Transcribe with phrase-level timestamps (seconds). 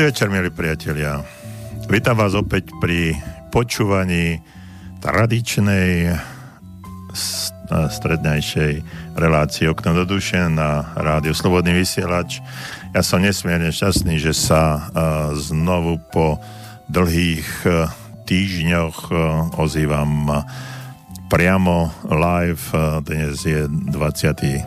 [0.00, 1.20] Dobrý večer, milí priatelia.
[1.92, 3.20] Vítam vás opäť pri
[3.52, 4.40] počúvaní
[4.96, 6.16] tradičnej
[7.68, 8.80] strednejšej
[9.20, 12.40] relácie Okno do duše na rádiu Slobodný vysielač.
[12.96, 14.88] Ja som nesmierne šťastný, že sa
[15.36, 16.40] znovu po
[16.88, 17.68] dlhých
[18.24, 19.12] týždňoch
[19.60, 20.32] ozývam
[21.28, 22.72] priamo live.
[23.04, 24.64] Dnes je 27.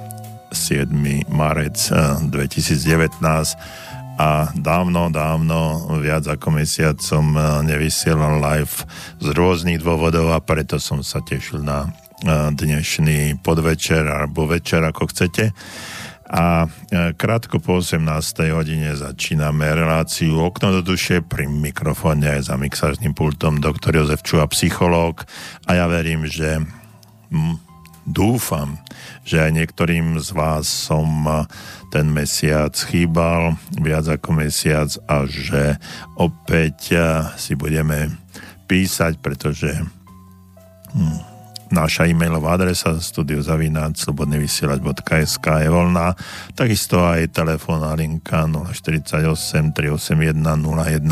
[1.26, 1.90] marec
[2.22, 7.34] 2019 a dávno, dávno, viac ako mesiac som
[7.66, 8.86] nevysielal live
[9.18, 11.90] z rôznych dôvodov a preto som sa tešil na
[12.54, 15.52] dnešný podvečer alebo večer, ako chcete.
[16.34, 16.66] A
[17.14, 18.00] krátko po 18.
[18.56, 25.28] hodine začíname reláciu Okno do duše pri mikrofóne za mixážnym pultom doktor Jozef Čuha, psychológ
[25.70, 26.64] a ja verím, že
[28.04, 28.80] dúfam,
[29.24, 31.08] že aj niektorým z vás som
[31.90, 35.78] ten mesiac chýbal viac ako mesiac a že
[36.20, 36.98] opäť
[37.40, 38.12] si budeme
[38.68, 39.72] písať, pretože
[40.94, 41.34] hm,
[41.74, 46.14] Naša e-mailová adresa studiozavináč slobodnyvysielač.sk je voľná,
[46.54, 51.10] takisto aj telefónna linka 048 381 0101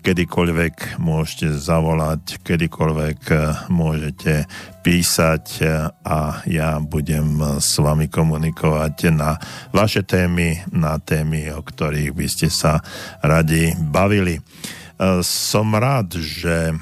[0.00, 3.20] kedykoľvek môžete zavolať, kedykoľvek
[3.68, 4.48] môžete
[4.80, 5.44] písať
[6.00, 9.36] a ja budem s vami komunikovať na
[9.70, 12.80] vaše témy, na témy, o ktorých by ste sa
[13.20, 14.40] radi bavili.
[15.24, 16.76] Som rád, že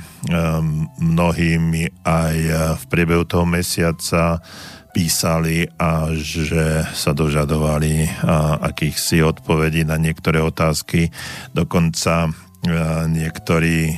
[0.99, 2.37] mnohí mi aj
[2.79, 4.43] v priebehu toho mesiaca
[4.91, 8.11] písali a že sa dožadovali
[8.59, 11.15] akýchsi odpovedí na niektoré otázky.
[11.55, 12.35] Dokonca
[13.09, 13.95] niektorí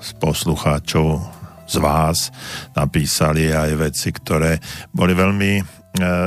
[0.00, 1.20] z poslucháčov
[1.68, 2.28] z vás
[2.76, 4.60] napísali aj veci, ktoré
[4.92, 5.82] boli veľmi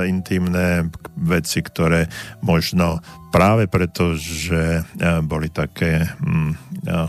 [0.06, 0.86] intimné
[1.18, 2.06] veci, ktoré
[2.46, 3.02] možno
[3.34, 4.82] práve preto, že e,
[5.26, 6.56] boli také mm, e,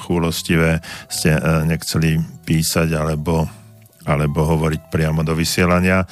[0.02, 3.46] chúlostivé, ste e, nechceli písať alebo,
[4.02, 6.02] alebo hovoriť priamo do vysielania.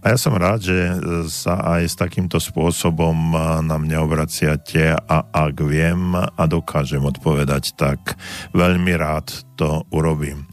[0.00, 0.96] A ja som rád, že
[1.28, 8.16] sa aj s takýmto spôsobom na mňa obraciate a ak viem a dokážem odpovedať, tak
[8.56, 9.28] veľmi rád
[9.60, 10.48] to urobím.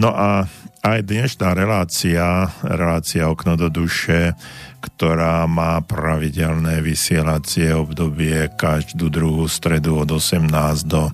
[0.00, 0.48] No a
[0.80, 4.32] aj dnešná relácia, relácia Okno do duše,
[4.80, 10.48] ktorá má pravidelné vysielacie obdobie každú druhú stredu od 18
[10.88, 11.12] do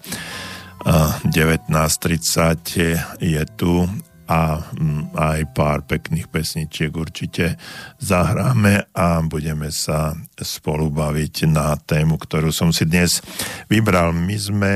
[0.86, 1.66] 19.30
[3.18, 3.90] je tu
[4.28, 7.58] a mm, aj pár pekných pesničiek určite
[7.98, 13.20] zahráme a budeme sa spolu baviť na tému, ktorú som si dnes
[13.66, 14.14] vybral.
[14.14, 14.72] My sme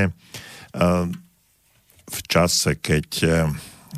[2.07, 3.09] v čase, keď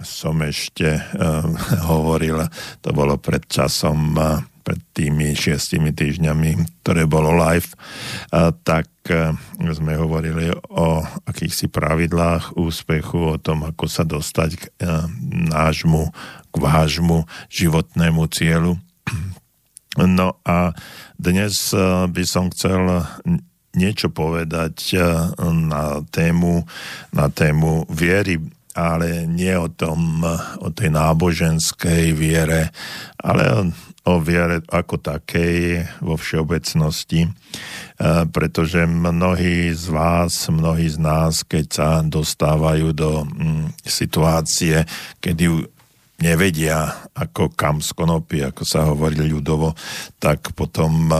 [0.02, 0.94] som ešte
[1.90, 2.46] hovoril,
[2.80, 4.14] to bolo pred časom
[4.68, 7.72] pred tými šiestimi týždňami, ktoré bolo live,
[8.68, 9.32] tak e,
[9.72, 14.70] sme hovorili o akýchsi pravidlách úspechu, o tom, ako sa dostať k e,
[15.48, 16.12] nášmu,
[16.52, 18.76] k vášmu životnému cieľu.
[19.96, 20.76] No a
[21.16, 23.08] dnes e, by som chcel
[23.72, 25.00] niečo povedať
[25.40, 26.68] na tému,
[27.16, 28.36] na tému viery,
[28.76, 30.22] ale nie o tom,
[30.60, 32.74] o tej náboženskej viere,
[33.18, 33.72] ale
[34.08, 37.30] o viere ako takej vo všeobecnosti, e,
[38.32, 44.88] pretože mnohí z vás, mnohí z nás, keď sa dostávajú do mm, situácie,
[45.20, 45.68] kedy
[46.18, 49.76] nevedia, ako kam skonopy, ako sa hovorí ľudovo,
[50.16, 51.16] tak potom e,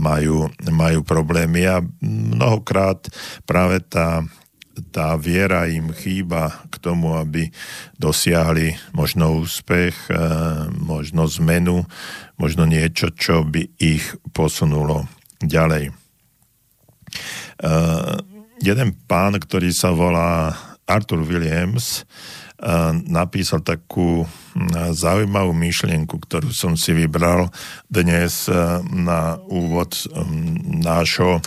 [0.00, 1.68] majú, majú problémy.
[1.68, 3.04] A mnohokrát
[3.44, 4.24] práve tá
[4.88, 7.52] tá viera im chýba k tomu, aby
[8.00, 10.16] dosiahli možno úspech, e,
[10.72, 11.84] možno zmenu,
[12.40, 15.04] možno niečo, čo by ich posunulo
[15.44, 15.90] ďalej.
[15.90, 15.92] E,
[18.64, 20.56] jeden pán, ktorý sa volá
[20.88, 22.02] Arthur Williams, e,
[23.06, 24.24] napísal takú
[24.90, 27.54] zaujímavú myšlienku, ktorú som si vybral
[27.86, 28.50] dnes
[28.90, 29.94] na úvod
[30.66, 31.38] nášho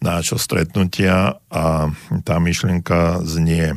[0.00, 1.90] nášho stretnutia a
[2.22, 3.76] tá myšlienka znie.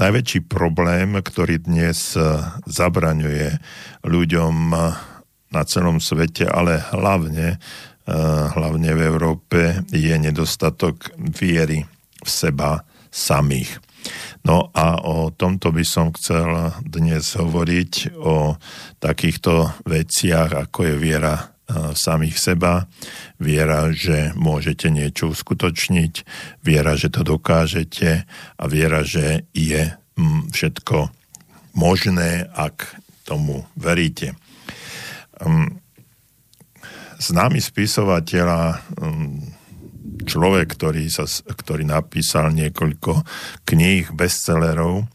[0.00, 2.22] Najväčší problém, ktorý dnes e,
[2.66, 3.60] zabraňuje
[4.02, 4.54] ľuďom
[5.50, 7.58] na celom svete, ale hlavne, e,
[8.56, 9.60] hlavne v Európe,
[9.92, 11.86] je nedostatok viery
[12.20, 12.82] v seba
[13.14, 13.78] samých.
[14.48, 18.56] No a o tomto by som chcel dnes hovoriť, o
[18.96, 21.52] takýchto veciach, ako je viera
[21.94, 22.90] samých seba,
[23.38, 26.14] viera, že môžete niečo uskutočniť,
[26.66, 28.26] viera, že to dokážete
[28.58, 31.10] a viera, že je mm, všetko
[31.78, 34.34] možné, ak tomu veríte.
[35.38, 35.78] Mm,
[37.22, 39.60] známy spisovateľa mm,
[40.26, 43.24] človek, ktorý, sa, ktorý napísal niekoľko
[43.64, 45.06] kníh, bestsellerov,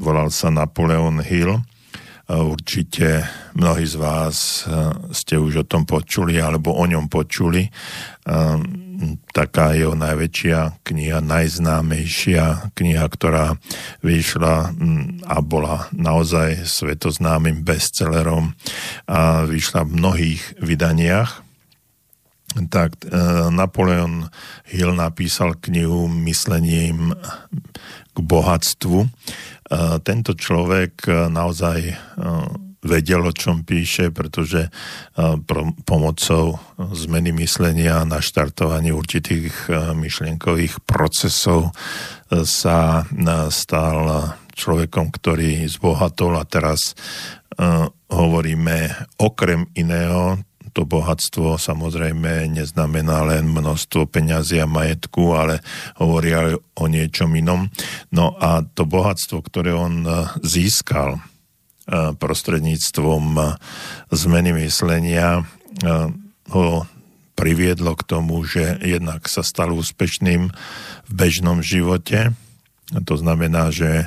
[0.00, 1.60] volal sa Napoleon Hill.
[2.30, 3.26] Určite
[3.58, 4.62] mnohí z vás
[5.10, 7.66] ste už o tom počuli alebo o ňom počuli
[9.32, 13.56] taká jeho najväčšia kniha, najznámejšia kniha, ktorá
[14.04, 18.52] vyšla mm, a bola naozaj svetoznámym bestsellerom
[19.08, 21.46] a vyšla v mnohých vydaniach.
[22.50, 23.14] Tak e,
[23.54, 24.26] Napoleon
[24.66, 27.14] Hill napísal knihu Myslením
[28.12, 28.98] k bohatstvu.
[29.04, 29.08] E,
[30.02, 31.94] tento človek naozaj e,
[32.80, 34.72] vedel, o čom píše, pretože
[35.84, 41.76] pomocou zmeny myslenia a naštartovanie určitých myšlienkových procesov
[42.32, 43.04] sa
[43.52, 46.96] stal človekom, ktorý zbohatol a teraz
[48.08, 48.78] hovoríme
[49.20, 50.40] okrem iného,
[50.70, 55.60] to bohatstvo samozrejme neznamená len množstvo peňazí a majetku, ale
[55.98, 57.68] hovorí aj o niečom inom.
[58.14, 60.06] No a to bohatstvo, ktoré on
[60.40, 61.20] získal
[61.90, 63.38] prostredníctvom
[64.14, 65.42] zmeny myslenia
[66.50, 66.66] ho
[67.34, 70.52] priviedlo k tomu, že jednak sa stal úspešným
[71.08, 72.30] v bežnom živote.
[72.90, 74.06] To znamená, že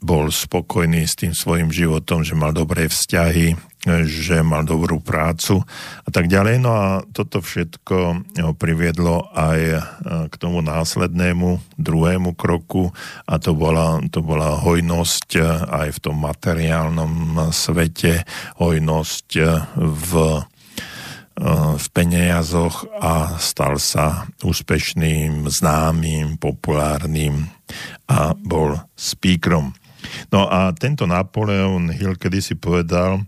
[0.00, 3.54] bol spokojný s tým svojim životom, že mal dobré vzťahy,
[3.84, 5.64] že mal dobrú prácu
[6.04, 6.60] a tak ďalej.
[6.60, 7.96] No a toto všetko
[8.44, 9.80] ho priviedlo aj e,
[10.28, 12.92] k tomu následnému druhému kroku
[13.24, 17.12] a to bola, to bola hojnosť e, aj v tom materiálnom
[17.52, 18.28] svete,
[18.60, 19.28] hojnosť
[19.76, 20.10] v
[21.80, 27.48] v peniazoch a stal sa úspešným, známym, populárnym
[28.04, 29.72] a bol speakerom.
[30.28, 33.24] No a tento Napoleon Hill kedysi povedal,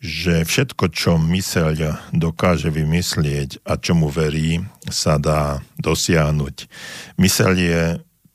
[0.00, 1.68] že všetko, čo myseľ
[2.16, 6.56] dokáže vymyslieť a čomu verí, sa dá dosiahnuť.
[7.20, 7.82] Myseľ je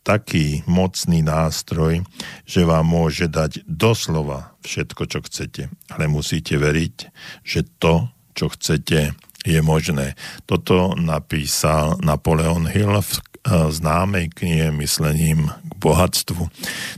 [0.06, 2.06] taký mocný nástroj,
[2.46, 5.74] že vám môže dať doslova všetko, čo chcete.
[5.90, 6.96] Ale musíte veriť,
[7.42, 10.14] že to, čo chcete, je možné.
[10.46, 13.14] Toto napísal Napoleon Hill v
[13.46, 16.50] známej knihe Myslením k bohatstvu.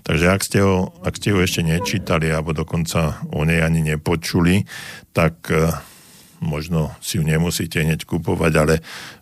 [0.07, 4.63] Takže ak ste, ho, ak ste ho ešte nečítali alebo dokonca o nej ani nepočuli,
[5.11, 5.75] tak e,
[6.39, 8.75] možno si ju nemusíte hneď kupovať, ale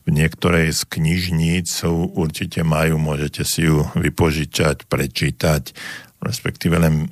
[0.05, 1.81] v niektorej z knižníc
[2.13, 5.73] určite majú, môžete si ju vypožičať, prečítať,
[6.21, 7.09] respektíve len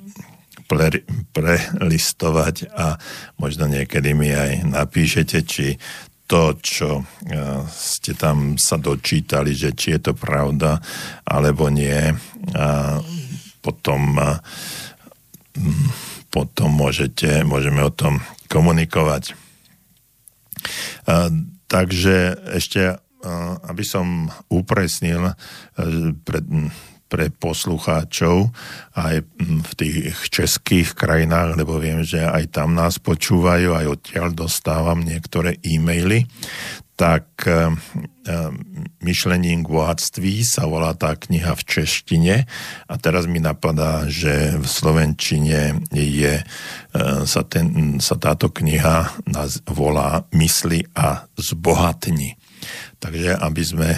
[1.34, 2.96] prelistovať a
[3.36, 5.76] možno niekedy mi aj napíšete, či
[6.34, 7.02] to, čo e,
[7.70, 10.82] ste tam sa dočítali, že či je to pravda
[11.22, 12.10] alebo nie.
[12.58, 12.98] A
[13.62, 14.18] potom,
[16.34, 18.18] potom môžete, môžeme o tom
[18.50, 19.38] komunikovať.
[21.06, 21.30] A,
[21.70, 22.98] takže ešte,
[23.70, 25.34] aby som upresnil, e,
[26.18, 26.42] pred,
[27.14, 28.50] pre poslucháčov
[28.98, 34.98] aj v tých českých krajinách, lebo viem, že aj tam nás počúvajú, aj odtiaľ dostávam
[34.98, 36.26] niektoré e-maily,
[36.98, 37.74] tak e,
[39.02, 42.34] myšlením k bohatství sa volá tá kniha v češtine
[42.86, 46.44] a teraz mi napadá, že v slovenčine je, e,
[47.26, 49.22] sa, ten, sa táto kniha
[49.70, 52.38] volá Mysli a zbohatni.
[53.02, 53.88] Takže aby sme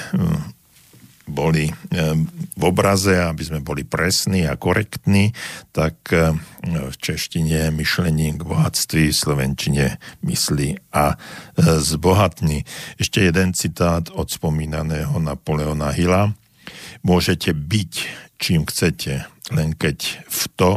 [1.27, 2.15] boli eh,
[2.57, 5.35] v obraze, aby sme boli presní a korektní,
[5.75, 9.87] tak eh, v češtine myšlení k bohatství, v slovenčine
[10.23, 12.63] mysli a eh, zbohatní.
[12.97, 16.33] Ešte jeden citát od spomínaného Napoleona Hilla.
[17.03, 19.25] Môžete byť čím chcete,
[19.55, 20.71] len keď v to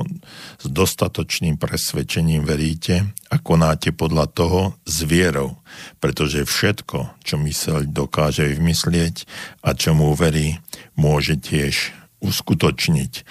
[0.61, 5.57] s dostatočným presvedčením veríte a konáte podľa toho s vierou,
[5.97, 9.25] pretože všetko, čo myseľ dokáže vymyslieť
[9.65, 10.61] a čo mu verí,
[10.93, 13.25] môže tiež uskutočniť.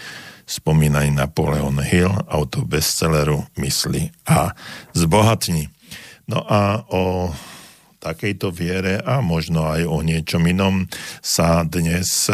[0.48, 4.56] Spomínaj Napoleon Hill, autor bestselleru Mysli a
[4.96, 5.68] zbohatni.
[6.24, 7.30] No a o
[8.00, 10.88] takejto viere a možno aj o niečom inom
[11.20, 12.32] sa dnes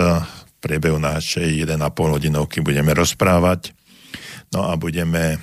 [0.64, 3.76] priebehu našej 1,5 hodinovky budeme rozprávať.
[4.54, 5.38] No a budeme e,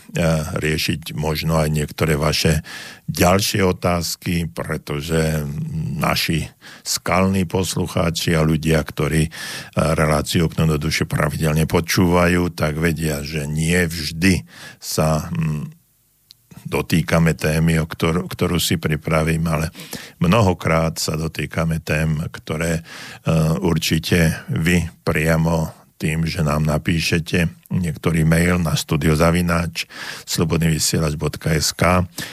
[0.56, 2.64] riešiť možno aj niektoré vaše
[3.12, 5.44] ďalšie otázky, pretože
[6.00, 6.48] naši
[6.80, 9.32] skalní poslucháči a ľudia, ktorí e,
[9.76, 14.48] reláciu okno do duše pravidelne počúvajú, tak vedia, že nie vždy
[14.80, 15.28] sa
[16.72, 19.76] dotýkame témy, o ktorú, ktorú si pripravím, ale
[20.24, 28.58] mnohokrát sa dotýkame tém, ktoré uh, určite vy priamo tým, že nám napíšete niektorý mail
[28.58, 29.86] na studiozavináč
[30.26, 31.82] slobodnyvysielač.sk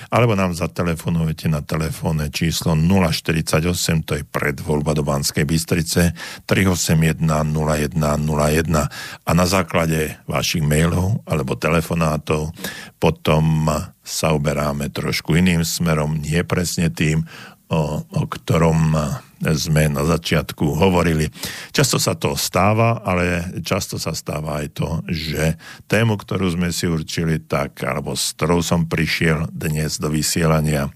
[0.08, 6.16] alebo nám zatelefonujete na telefónne číslo 048, to je predvoľba do Banskej Bystrice
[6.48, 12.56] 381 0101 a na základe vašich mailov alebo telefonátov
[12.96, 13.68] potom
[14.00, 17.28] sa uberáme trošku iným smerom, nie presne tým,
[17.68, 18.96] o, o ktorom
[19.42, 21.30] sme na začiatku hovorili.
[21.70, 25.54] Často sa to stáva, ale často sa stáva aj to, že
[25.86, 30.90] tému, ktorú sme si určili, tak, alebo s ktorou som prišiel dnes do vysielania,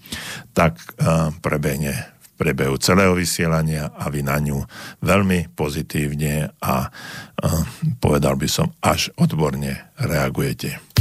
[0.53, 4.59] tak uh, prebehne v priebehu celého vysielania a vy na ňu
[5.01, 7.63] veľmi pozitívne a uh,
[8.03, 10.92] povedal by som až odborne reagujete.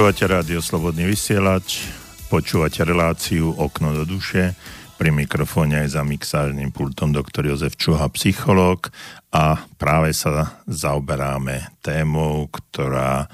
[0.00, 1.84] Počúvate rádio Slobodný vysielač,
[2.32, 4.56] počúvate reláciu Okno do duše,
[4.96, 8.88] pri mikrofóne aj za mixážnym pultom doktor Jozef Čuha, psychológ
[9.28, 13.28] a práve sa zaoberáme témou, ktorá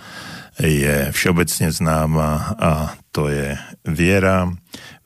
[0.59, 3.55] je všeobecne známa a to je
[3.87, 4.51] viera,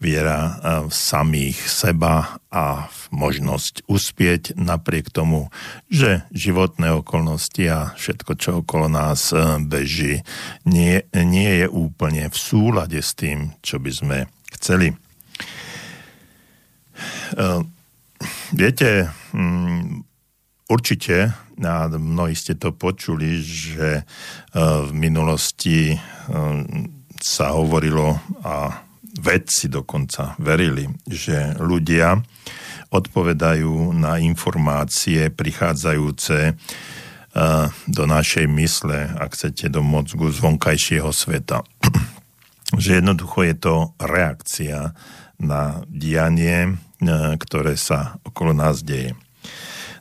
[0.01, 0.57] viera
[0.89, 5.53] v samých seba a v možnosť uspieť napriek tomu,
[5.93, 10.25] že životné okolnosti a všetko, čo okolo nás e, beží,
[10.65, 14.19] nie, nie je úplne v súlade s tým, čo by sme
[14.57, 14.97] chceli.
[18.57, 20.03] viete, mm,
[20.73, 24.09] určite, a mnohí ste to počuli, že
[24.57, 25.93] v minulosti
[27.21, 28.89] sa hovorilo a
[29.21, 32.17] vedci dokonca verili, že ľudia
[32.91, 36.57] odpovedajú na informácie prichádzajúce
[37.87, 41.63] do našej mysle, ak chcete, do mozgu z vonkajšieho sveta.
[42.83, 44.95] že jednoducho je to reakcia
[45.39, 46.79] na dianie,
[47.39, 49.15] ktoré sa okolo nás deje.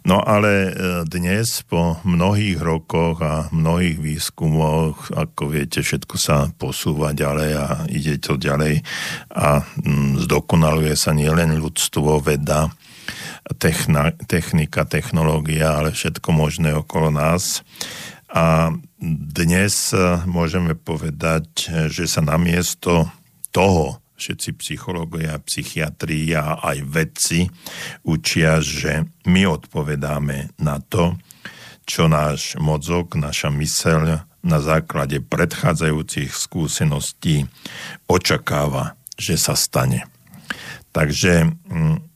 [0.07, 0.71] No ale e,
[1.03, 8.15] dnes po mnohých rokoch a mnohých výskumoch, ako viete, všetko sa posúva ďalej a ide
[8.19, 8.79] to ďalej
[9.27, 12.71] a mm, zdokonaluje sa nielen ľudstvo, veda,
[13.59, 17.65] techna, technika, technológia, ale všetko možné okolo nás.
[18.31, 18.71] A
[19.03, 23.11] dnes e, môžeme povedať, že sa namiesto
[23.51, 27.47] toho, všetci psychológovia, psychiatria aj vedci
[28.03, 31.15] učia, že my odpovedáme na to,
[31.87, 37.47] čo náš mozog, naša myseľ na základe predchádzajúcich skúseností
[38.07, 40.07] očakáva, že sa stane.
[40.95, 42.08] Takže mm,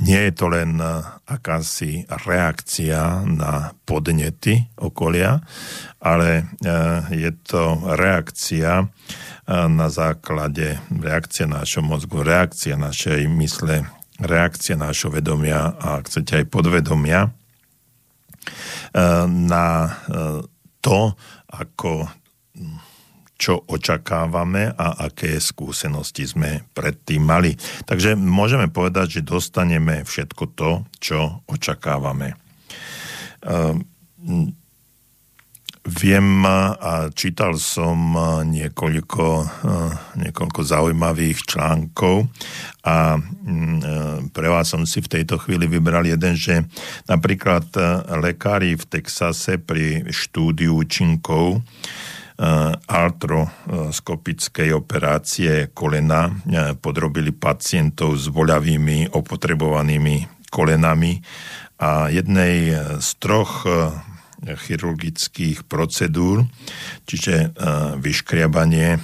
[0.00, 0.80] nie je to len
[1.28, 5.44] akási reakcia na podnety okolia,
[6.00, 6.44] ale e,
[7.12, 8.88] je to reakcia
[9.50, 13.82] na základe reakcie nášho mozgu, reakcia našej mysle,
[14.22, 17.30] reakcia nášho vedomia a ak chcete aj podvedomia e,
[19.26, 19.90] na e,
[20.80, 21.12] to,
[21.50, 22.08] ako
[23.40, 27.56] čo očakávame a aké skúsenosti sme predtým mali.
[27.88, 32.36] Takže môžeme povedať, že dostaneme všetko to, čo očakávame.
[32.36, 32.36] E,
[35.80, 38.12] Viem a čítal som
[38.44, 39.26] niekoľko,
[40.20, 42.28] niekoľko zaujímavých článkov
[42.84, 46.68] a mm, pre vás som si v tejto chvíli vybral jeden, že
[47.08, 47.72] napríklad
[48.12, 51.64] lekári v Texase pri štúdiu účinkov
[52.88, 56.32] artroskopickej operácie kolena
[56.80, 61.20] podrobili pacientov s voľavými opotrebovanými kolenami.
[61.80, 63.68] A jednej z troch
[64.40, 66.48] chirurgických procedúr,
[67.04, 67.52] čiže
[68.00, 68.96] vyškriabanie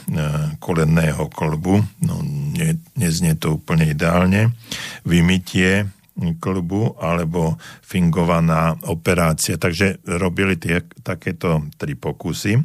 [0.57, 4.57] kolenného kolbu, no nie, neznie to úplne ideálne,
[5.05, 9.61] vymytie klbu alebo fingovaná operácia.
[9.61, 12.57] Takže robili tie, takéto tri pokusy.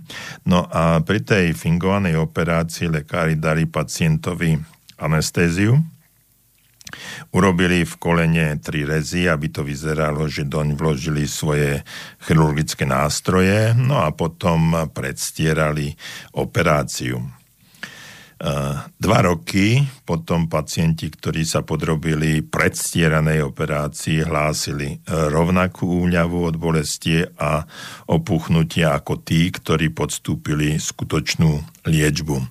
[0.48, 4.56] No a pri tej fingovanej operácii lekári dali pacientovi
[5.00, 5.76] anestéziu,
[7.32, 11.80] Urobili v kolene tri rezy, aby to vyzeralo, že doň vložili svoje
[12.28, 15.96] chirurgické nástroje, no a potom predstierali
[16.36, 17.41] operáciu.
[18.98, 27.62] Dva roky potom pacienti, ktorí sa podrobili predstieranej operácii, hlásili rovnakú úľavu od bolestie a
[28.10, 32.42] opuchnutia ako tí, ktorí podstúpili skutočnú liečbu.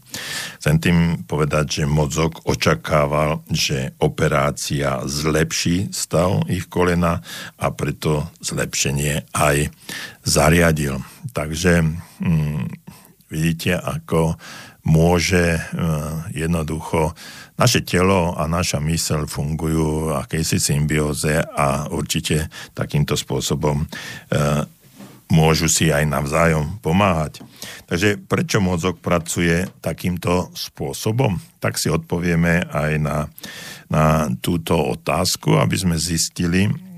[0.63, 7.19] Chcem tým povedať, že mozog očakával, že operácia zlepší stav ich kolena
[7.59, 9.75] a preto zlepšenie aj
[10.23, 11.03] zariadil.
[11.35, 11.83] Takže
[12.23, 12.71] hm,
[13.27, 14.39] vidíte, ako
[14.85, 15.63] môže eh,
[16.33, 17.13] jednoducho
[17.61, 24.65] naše telo a naša mysel fungujú v akejsi symbióze a určite takýmto spôsobom eh,
[25.31, 27.47] môžu si aj navzájom pomáhať.
[27.87, 31.39] Takže prečo mozog pracuje takýmto spôsobom?
[31.63, 33.19] Tak si odpovieme aj na,
[33.87, 36.90] na túto otázku, aby sme zistili, E,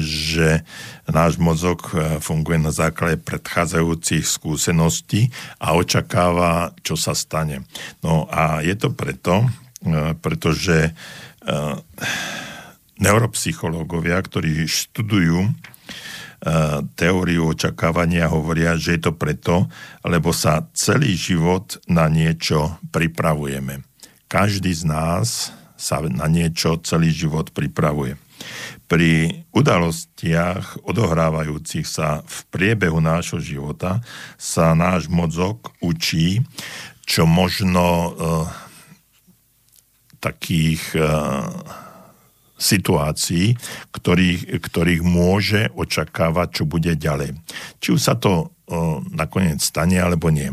[0.00, 0.64] že
[1.08, 5.28] náš mozog e, funguje na základe predchádzajúcich skúseností
[5.60, 7.68] a očakáva, čo sa stane.
[8.00, 10.94] No a je to preto, e, pretože
[13.02, 15.50] neuropsychológovia, ktorí študujú
[16.94, 19.66] teóriu očakávania hovoria, že je to preto,
[20.06, 23.82] lebo sa celý život na niečo pripravujeme.
[24.30, 28.14] Každý z nás sa na niečo celý život pripravuje
[28.92, 34.04] pri udalostiach odohrávajúcich sa v priebehu nášho života
[34.36, 36.44] sa náš mozog učí,
[37.08, 38.44] čo možno uh,
[40.20, 41.48] takých uh,
[42.62, 43.58] situácií,
[43.90, 47.34] ktorých, ktorých môže očakávať, čo bude ďalej.
[47.82, 48.54] Či už sa to
[49.12, 50.48] nakoniec stane alebo nie.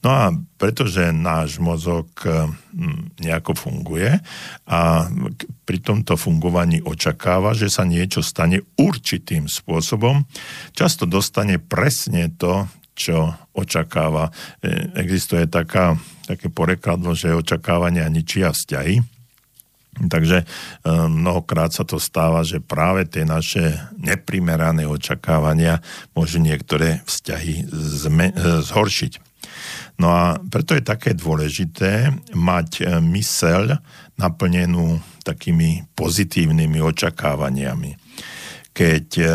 [0.00, 0.24] No a
[0.56, 2.08] pretože náš mozog
[3.20, 4.22] nejako funguje
[4.64, 4.80] a
[5.68, 10.24] pri tomto fungovaní očakáva, že sa niečo stane určitým spôsobom,
[10.72, 12.64] často dostane presne to,
[12.98, 14.34] čo očakáva.
[14.58, 15.94] E, existuje taká,
[16.26, 19.17] také porekadlo, že očakávania ničia vzťahy.
[19.98, 20.46] Takže
[21.10, 25.82] mnohokrát sa to stáva, že práve tie naše neprimerané očakávania
[26.14, 29.28] môžu niektoré vzťahy zme- zhoršiť.
[29.98, 33.82] No a preto je také dôležité mať e, myseľ
[34.14, 37.98] naplnenú takými pozitívnymi očakávaniami.
[38.70, 39.26] Keď e,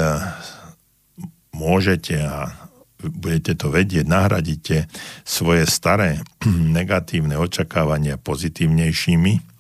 [1.52, 2.64] môžete a
[3.04, 4.88] budete to vedieť, nahradíte
[5.28, 6.24] svoje staré
[6.80, 9.53] negatívne očakávania pozitívnejšími,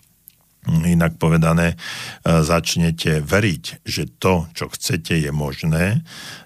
[0.67, 1.75] inak povedané, e,
[2.23, 6.01] začnete veriť, že to, čo chcete, je možné,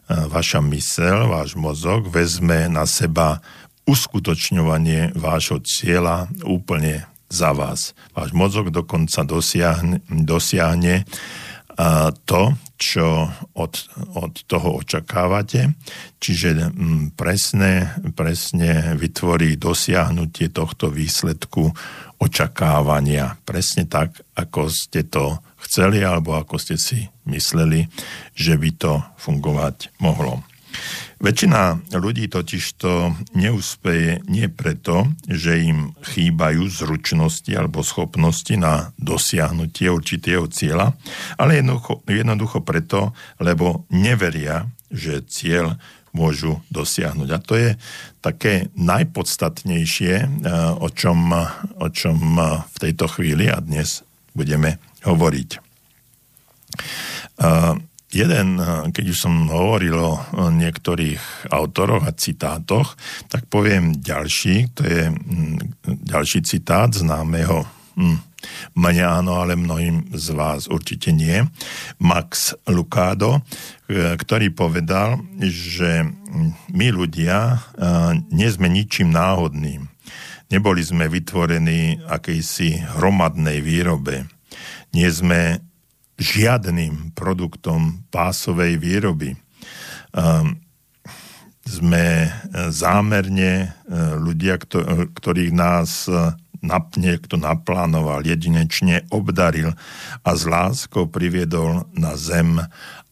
[0.07, 3.43] vaša mysel, váš mozog vezme na seba
[3.87, 7.91] uskutočňovanie vášho cieľa úplne za vás.
[8.15, 11.03] Váš mozog dokonca dosiahne, dosiahne
[12.25, 13.73] to, čo od,
[14.17, 15.77] od toho očakávate,
[16.17, 16.73] čiže
[17.13, 21.69] presne, presne vytvorí dosiahnutie tohto výsledku
[22.17, 23.37] očakávania.
[23.45, 25.37] Presne tak, ako ste to
[25.69, 27.85] chceli alebo ako ste si mysleli,
[28.33, 30.41] že by to fungovať mohlo.
[31.17, 39.89] Väčšina ľudí totiž to neúspeje nie preto, že im chýbajú zručnosti alebo schopnosti na dosiahnutie
[39.89, 40.93] určitého cieľa,
[41.41, 45.81] ale jednoducho, jednoducho preto, lebo neveria, že cieľ
[46.13, 47.29] môžu dosiahnuť.
[47.33, 47.69] A to je
[48.21, 50.27] také najpodstatnejšie, eh,
[50.77, 51.33] o čom,
[51.81, 52.17] o čom
[52.61, 54.05] v tejto chvíli a dnes
[54.37, 55.49] budeme hovoriť.
[58.07, 62.95] Eh, jeden, eh, keď už som hovoril o niektorých autoroch a citátoch,
[63.27, 67.67] tak poviem ďalší, to je mm, ďalší citát známeho
[67.97, 68.17] hm,
[68.77, 71.43] mňa áno, ale mnohým z vás určite nie.
[71.99, 73.43] Max Lucado,
[73.89, 79.89] eh, ktorý povedal, že hm, my ľudia eh, nie sme ničím náhodným.
[80.47, 84.31] Neboli sme vytvorení akejsi hromadnej výrobe.
[84.95, 85.59] Nie sme
[86.17, 89.37] žiadnym produktom pásovej výroby.
[90.11, 90.57] Um,
[91.67, 92.31] sme
[92.71, 93.67] zámerne e,
[94.15, 94.55] ľudia,
[95.11, 96.31] ktorých nás e,
[96.97, 99.75] niekto naplánoval, jedinečne obdaril
[100.23, 102.57] a s láskou priviedol na zem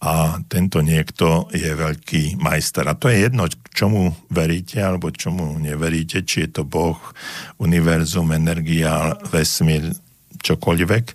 [0.01, 2.87] a tento niekto je veľký majster.
[2.89, 6.99] A to je jedno, čomu veríte alebo čomu neveríte, či je to Boh,
[7.61, 9.93] univerzum, energia, vesmír,
[10.45, 11.05] čokoľvek,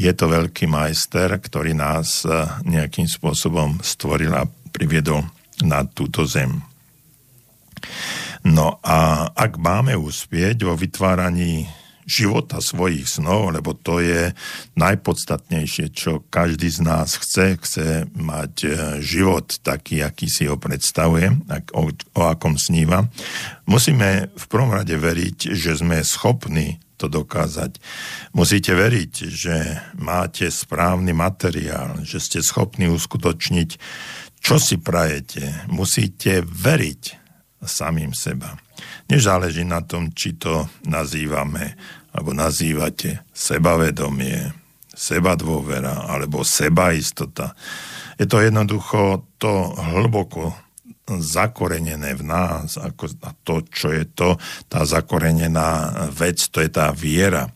[0.00, 2.32] je to veľký majster, ktorý nás e,
[2.64, 5.28] nejakým spôsobom stvoril a priviedol
[5.60, 6.64] na túto zem.
[8.46, 11.68] No a ak máme uspieť vo vytváraní
[12.08, 14.32] života svojich snov, lebo to je
[14.80, 17.60] najpodstatnejšie, čo každý z nás chce.
[17.60, 18.68] Chce mať e,
[19.04, 21.28] život taký, aký si ho predstavuje,
[21.76, 23.04] o, o akom sníva.
[23.68, 27.78] Musíme v prvom rade veriť, že sme schopní to dokázať.
[28.34, 29.56] Musíte veriť, že
[30.02, 33.70] máte správny materiál, že ste schopní uskutočniť,
[34.42, 35.70] čo si prajete.
[35.70, 37.02] Musíte veriť
[37.62, 38.58] samým seba.
[39.10, 41.74] Nezáleží na tom, či to nazývame,
[42.14, 44.50] alebo nazývate sebavedomie,
[44.94, 47.54] seba dôvera, alebo sebaistota.
[48.18, 50.67] Je to jednoducho to hlboko
[51.16, 53.08] zakorenené v nás, ako
[53.40, 54.36] to, čo je to,
[54.68, 57.48] tá zakorenená vec, to je tá viera,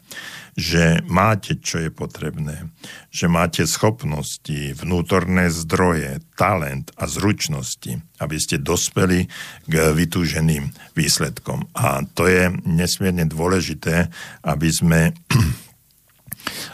[0.52, 2.68] že máte, čo je potrebné,
[3.08, 9.32] že máte schopnosti, vnútorné zdroje, talent a zručnosti, aby ste dospeli
[9.64, 11.72] k vytúženým výsledkom.
[11.72, 14.12] A to je nesmierne dôležité,
[14.44, 15.00] aby sme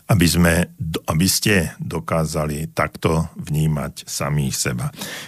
[0.09, 0.55] aby, sme,
[1.07, 4.87] aby ste dokázali takto vnímať samých seba.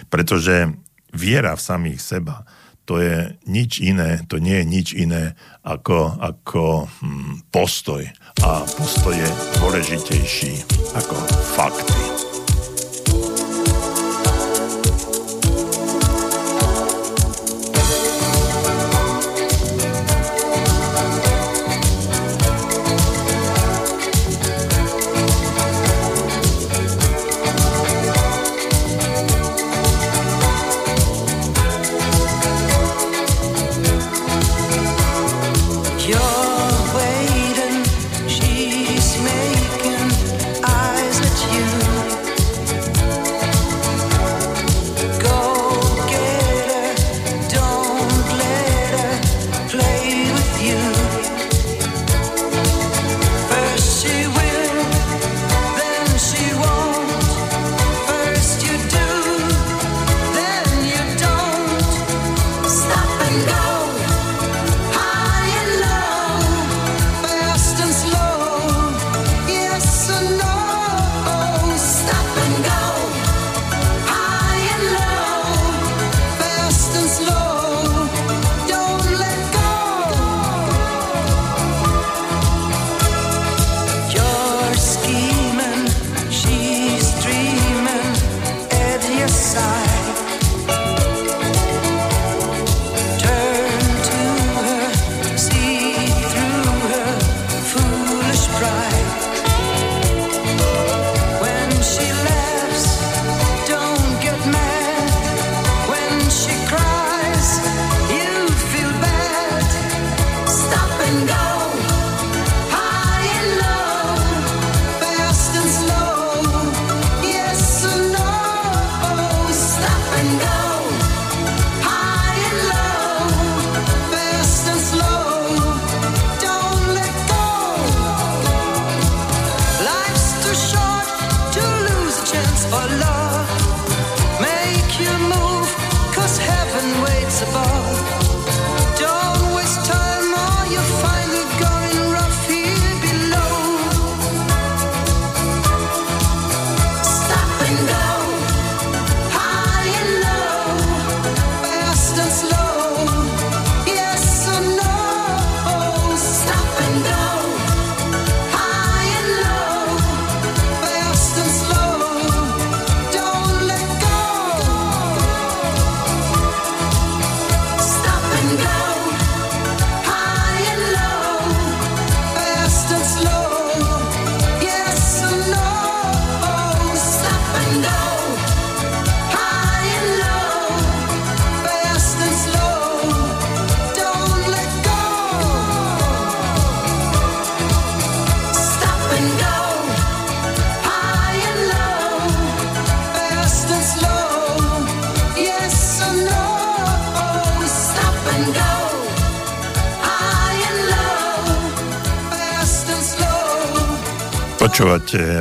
[0.09, 0.73] Pretože
[1.15, 2.43] viera v samých seba,
[2.85, 8.03] to je nič iné, to nie je nič iné ako, ako hm, postoj.
[8.43, 9.29] A postoj je
[9.61, 10.53] dôležitejší
[10.97, 11.15] ako
[11.55, 12.10] fakty.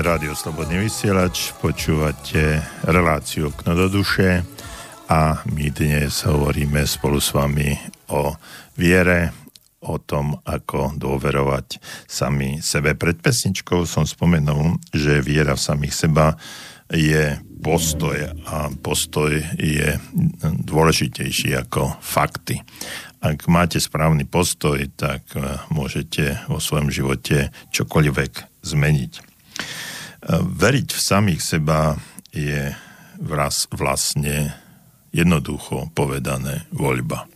[0.00, 4.40] Rádio Slobodný vysielač, počúvate reláciu Okno do duše
[5.12, 7.76] a my dnes hovoríme spolu s vami
[8.08, 8.32] o
[8.80, 9.28] viere,
[9.84, 12.96] o tom, ako dôverovať sami sebe.
[12.96, 16.32] Pred pesničkou som spomenul, že viera v samých seba
[16.88, 18.16] je postoj
[18.48, 20.00] a postoj je
[20.64, 22.56] dôležitejší ako fakty.
[23.20, 25.28] Ak máte správny postoj, tak
[25.68, 29.29] môžete vo svojom živote čokoľvek zmeniť.
[30.30, 31.98] Veriť v samých seba
[32.30, 32.70] je
[33.74, 34.54] vlastne
[35.10, 37.26] jednoducho povedané voľba.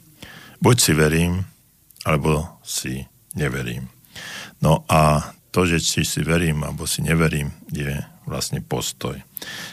[0.62, 1.42] Buď si verím,
[2.06, 3.02] alebo si
[3.34, 3.90] neverím.
[4.62, 7.98] No a to, že či si verím, alebo si neverím, je
[8.30, 9.18] vlastne postoj,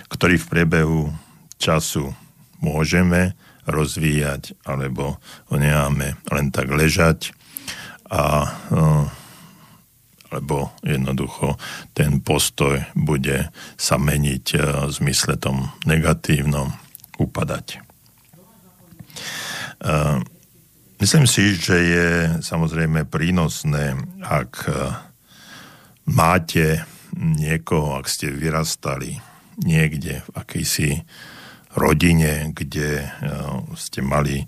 [0.10, 1.02] ktorý v priebehu
[1.62, 2.12] času
[2.60, 3.38] môžeme
[3.70, 7.38] rozvíjať, alebo ho nemáme len tak ležať
[8.10, 8.50] a
[10.32, 11.60] lebo jednoducho
[11.92, 16.72] ten postoj bude sa meniť e, v zmysle tom negatívnom,
[17.20, 17.68] upadať.
[17.76, 17.80] E,
[21.04, 24.74] myslím si, že je samozrejme prínosné, ak e,
[26.08, 26.88] máte
[27.20, 29.20] niekoho, ak ste vyrastali
[29.60, 30.90] niekde v akejsi
[31.76, 33.08] rodine, kde
[33.80, 34.44] ste mali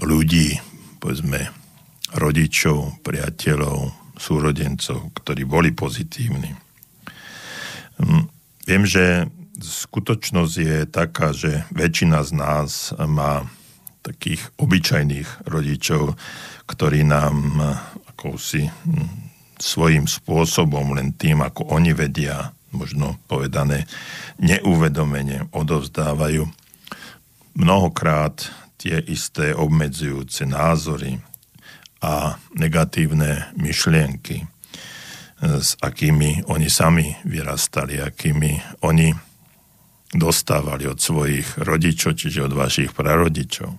[0.00, 0.56] ľudí,
[1.00, 1.48] povedzme,
[2.16, 6.52] rodičov, priateľov, súrodencov, ktorí boli pozitívni.
[8.02, 8.26] Hm,
[8.66, 13.46] viem, že skutočnosť je taká, že väčšina z nás má
[14.02, 16.14] takých obyčajných rodičov,
[16.66, 17.58] ktorí nám hm,
[18.14, 19.28] akousi hm,
[19.58, 23.90] svojím spôsobom, len tým, ako oni vedia, možno povedané,
[24.38, 26.46] neuvedomene odovzdávajú
[27.58, 28.46] mnohokrát
[28.78, 31.18] tie isté obmedzujúce názory,
[32.02, 34.46] a negatívne myšlienky,
[35.38, 39.14] s akými oni sami vyrastali, akými oni
[40.10, 43.70] dostávali od svojich rodičov, čiže od vašich prarodičov.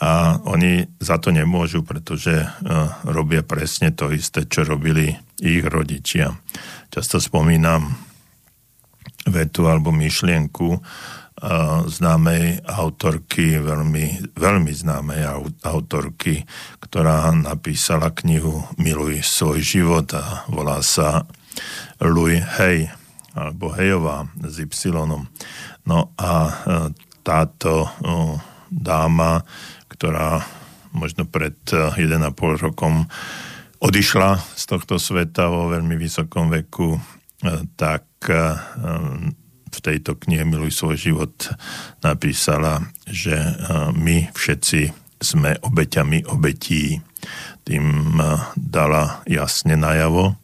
[0.00, 2.46] A oni za to nemôžu, pretože e,
[3.04, 5.12] robia presne to isté, čo robili
[5.44, 6.32] ich rodičia.
[6.88, 7.92] Často spomínam
[9.28, 10.80] vetu alebo myšlienku,
[11.88, 15.24] známej autorky, veľmi, veľmi známej
[15.64, 16.44] autorky,
[16.84, 21.24] ktorá napísala knihu Miluj svoj život a volá sa
[22.00, 22.92] Louis Hay,
[23.32, 24.92] alebo Hejová s Y.
[25.88, 26.52] No a e,
[27.24, 27.88] táto
[28.68, 29.40] dáma,
[29.88, 30.44] ktorá
[30.92, 33.08] možno pred 1,5 e, rokom
[33.80, 37.00] odišla z tohto sveta vo veľmi vysokom veku,
[37.80, 38.04] tak
[39.70, 41.32] v tejto knihe Miluj svoj život
[42.02, 43.52] napísala, že e,
[43.94, 46.98] my všetci sme obeťami obetí.
[47.62, 47.86] Tým
[48.18, 48.24] e,
[48.58, 50.34] dala jasne najavo,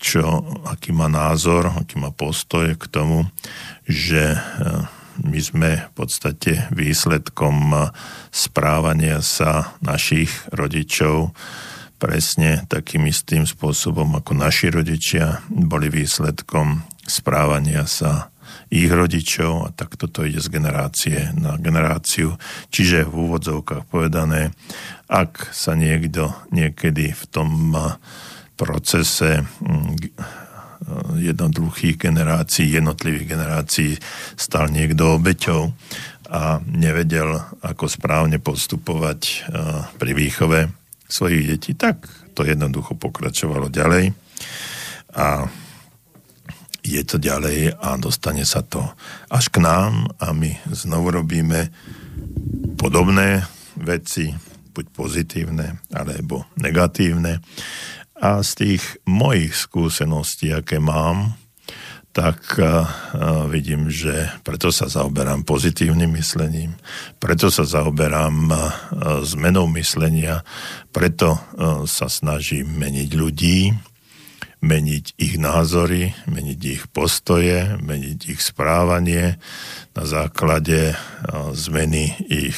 [0.00, 3.28] čo, aký má názor, aký má postoj k tomu,
[3.84, 4.38] že e,
[5.24, 7.72] my sme v podstate výsledkom
[8.28, 11.32] správania sa našich rodičov
[11.96, 18.28] presne takým istým spôsobom, ako naši rodičia boli výsledkom správania sa
[18.70, 22.34] ich rodičov a takto to ide z generácie na generáciu.
[22.74, 24.50] Čiže v úvodzovkách povedané,
[25.06, 27.74] ak sa niekto niekedy v tom
[28.58, 29.46] procese
[31.16, 33.92] jednoduchých generácií, jednotlivých generácií
[34.36, 35.72] stal niekto obeťou
[36.26, 39.36] a nevedel, ako správne postupovať e,
[39.94, 40.66] pri výchove
[41.06, 42.02] svojich detí, tak
[42.34, 44.10] to jednoducho pokračovalo ďalej
[45.14, 45.46] a
[46.86, 48.86] je to ďalej a dostane sa to
[49.26, 51.74] až k nám a my znovu robíme
[52.78, 53.42] podobné
[53.74, 54.30] veci,
[54.72, 57.42] buď pozitívne alebo negatívne.
[58.16, 61.36] A z tých mojich skúseností, aké mám,
[62.16, 62.88] tak uh,
[63.52, 66.72] vidím, že preto sa zaoberám pozitívnym myslením,
[67.20, 68.60] preto sa zaoberám uh,
[69.20, 70.40] zmenou myslenia,
[70.96, 71.36] preto
[71.84, 73.76] sa snažím meniť ľudí,
[74.64, 79.36] meniť ich názory, meniť ich postoje, meniť ich správanie
[79.92, 80.96] na základe
[81.52, 82.56] zmeny ich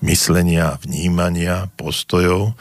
[0.00, 2.56] myslenia, vnímania, postojov,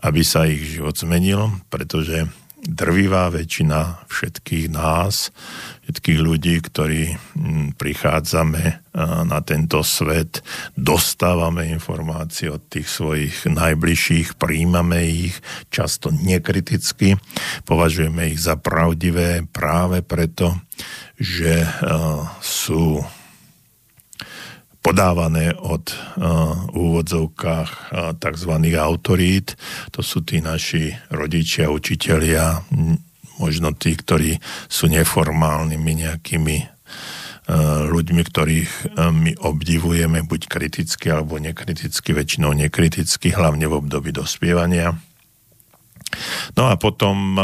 [0.00, 2.28] aby sa ich život zmenil, pretože
[2.66, 5.30] drvivá väčšina všetkých nás,
[5.86, 8.64] všetkých ľudí, ktorí mm, prichádzame
[9.26, 10.40] na tento svet,
[10.72, 15.36] dostávame informácie od tých svojich najbližších, príjmame ich
[15.68, 17.20] často nekriticky,
[17.68, 20.56] považujeme ich za pravdivé práve preto,
[21.20, 21.64] že
[22.40, 23.04] sú
[24.86, 28.52] podávané od uh, úvodzovkách uh, tzv.
[28.78, 29.58] autorít.
[29.90, 32.62] To sú tí naši rodičia, učitelia,
[33.42, 34.38] možno tí, ktorí
[34.70, 43.66] sú neformálnymi nejakými uh, ľuďmi, ktorých my obdivujeme buď kriticky alebo nekriticky, väčšinou nekriticky, hlavne
[43.66, 44.94] v období dospievania.
[46.54, 47.34] No a potom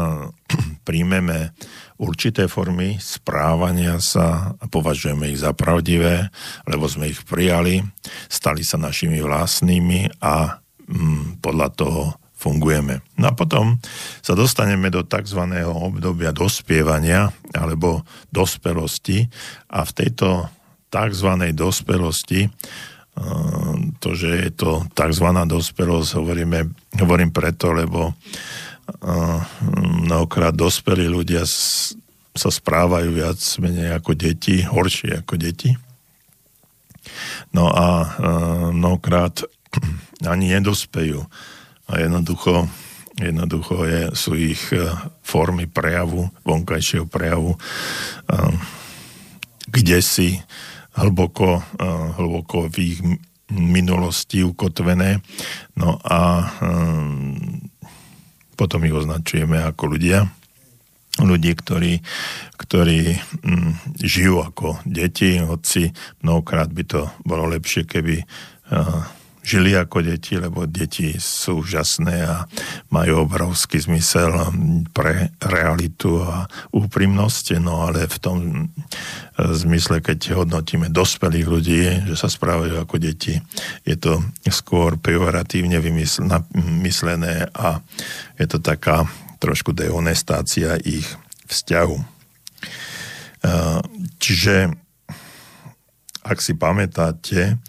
[0.86, 1.56] príjmeme
[2.02, 6.34] určité formy správania sa považujeme ich za pravdivé,
[6.66, 7.86] lebo sme ich prijali,
[8.26, 10.58] stali sa našimi vlastnými a
[10.90, 12.02] mm, podľa toho
[12.34, 12.98] fungujeme.
[13.22, 13.78] No a potom
[14.18, 15.46] sa dostaneme do tzv.
[15.62, 18.02] obdobia dospievania alebo
[18.34, 19.30] dospelosti
[19.70, 20.50] a v tejto
[20.90, 21.30] tzv.
[21.54, 25.26] dospelosti eh, to, že je to tzv.
[25.30, 26.58] dospelosť, hovoríme,
[26.98, 28.18] hovorím preto, lebo
[30.06, 31.46] mnohokrát dospelí ľudia
[32.32, 35.76] sa správajú viac menej ako deti, horšie ako deti.
[37.52, 38.16] No a
[38.72, 39.44] mnohokrát
[40.32, 41.24] ani nedospejú.
[41.92, 42.70] A jednoducho,
[43.20, 44.62] jednoducho je, sú ich
[45.20, 47.60] formy prejavu, vonkajšieho prejavu,
[49.68, 50.40] kde si
[50.96, 51.60] hlboko,
[52.16, 53.00] hlboko v ich
[53.52, 55.20] minulosti ukotvené.
[55.76, 56.48] No a
[58.62, 60.30] potom ich označujeme ako ľudia.
[61.18, 61.98] Ľudí, ktorí,
[62.62, 65.90] ktorí mm, žijú ako deti, hoci
[66.22, 69.02] mnohokrát by to bolo lepšie, keby uh,
[69.52, 72.48] žili ako deti, lebo deti sú úžasné a
[72.88, 74.32] majú obrovský zmysel
[74.96, 78.64] pre realitu a úprimnosť, no ale v tom e,
[79.36, 83.36] zmysle, keď hodnotíme dospelých ľudí, že sa správajú ako deti,
[83.84, 87.84] je to skôr pejoratívne vymyslené a
[88.40, 89.04] je to taká
[89.36, 91.04] trošku dehonestácia ich
[91.52, 91.96] vzťahu.
[92.00, 92.04] E,
[94.16, 94.72] čiže
[96.24, 97.60] ak si pamätáte,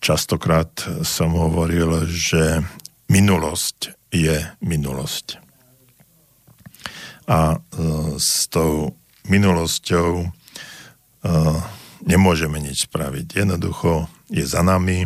[0.00, 0.70] častokrát
[1.04, 2.62] som hovoril, že
[3.08, 5.40] minulosť je minulosť.
[7.28, 7.58] A e,
[8.16, 8.96] s tou
[9.28, 10.26] minulosťou e,
[12.08, 13.44] nemôžeme nič spraviť.
[13.44, 15.04] Jednoducho je za nami,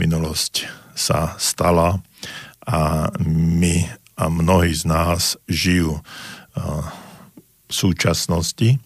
[0.00, 0.64] minulosť
[0.96, 2.00] sa stala
[2.64, 3.84] a my
[4.16, 6.02] a mnohí z nás žijú e,
[7.68, 8.80] v súčasnosti,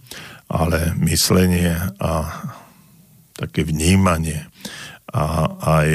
[0.51, 2.13] ale myslenie a
[3.37, 4.49] také vnímanie
[5.13, 5.89] a aj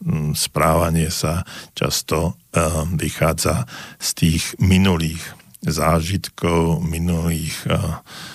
[0.00, 1.42] mm, správanie sa
[1.74, 2.62] často eh,
[2.94, 3.66] vychádza
[3.98, 5.20] z tých minulých
[5.64, 7.76] zážitkov, minulých eh,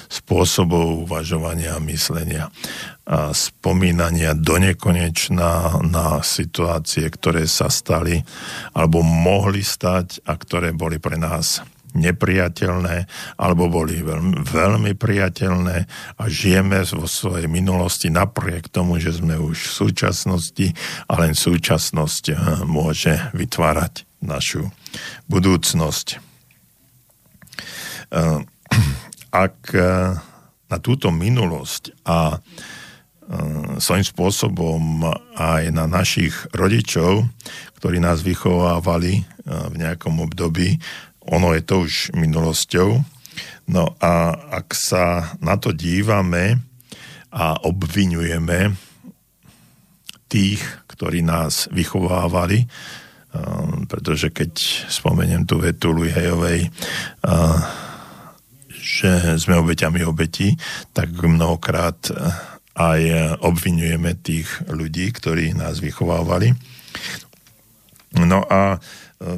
[0.10, 2.50] spôsobov uvažovania a myslenia
[3.10, 8.22] a spomínania do nekonečna na situácie, ktoré sa stali
[8.78, 11.66] alebo mohli stať a ktoré boli pre nás
[11.98, 13.10] nepriateľné
[13.42, 15.78] alebo boli veľmi, veľmi priateľné
[16.18, 20.68] a žijeme vo svojej minulosti napriek tomu, že sme už v súčasnosti
[21.10, 24.70] a len súčasnosť eh, môže vytvárať našu
[25.32, 26.08] budúcnosť.
[28.14, 28.40] Eh,
[29.34, 30.18] ak eh,
[30.70, 32.38] na túto minulosť a
[33.78, 35.06] svojím spôsobom
[35.38, 37.30] aj na našich rodičov,
[37.78, 40.82] ktorí nás vychovávali v nejakom období,
[41.30, 43.00] ono je to už minulosťou.
[43.70, 46.58] No a ak sa na to dívame
[47.30, 48.74] a obvinujeme
[50.26, 52.66] tých, ktorí nás vychovávali,
[53.86, 54.52] pretože keď
[54.90, 56.74] spomeniem tú vetu Luihejovej,
[58.74, 60.58] že sme obeťami obetí,
[60.98, 62.10] tak mnohokrát
[62.74, 63.02] aj
[63.46, 66.58] obvinujeme tých ľudí, ktorí nás vychovávali.
[68.18, 68.82] No a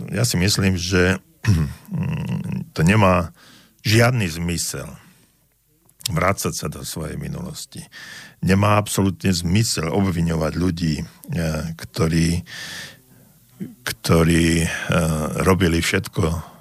[0.08, 1.20] ja si myslím, že
[2.76, 3.34] to nemá
[3.82, 4.88] žiadny zmysel
[6.10, 7.86] vrácať sa do svojej minulosti.
[8.42, 11.06] Nemá absolútne zmysel obviňovať ľudí, eh,
[11.78, 12.42] ktorí,
[13.86, 14.70] ktorí eh,
[15.46, 16.52] robili všetko,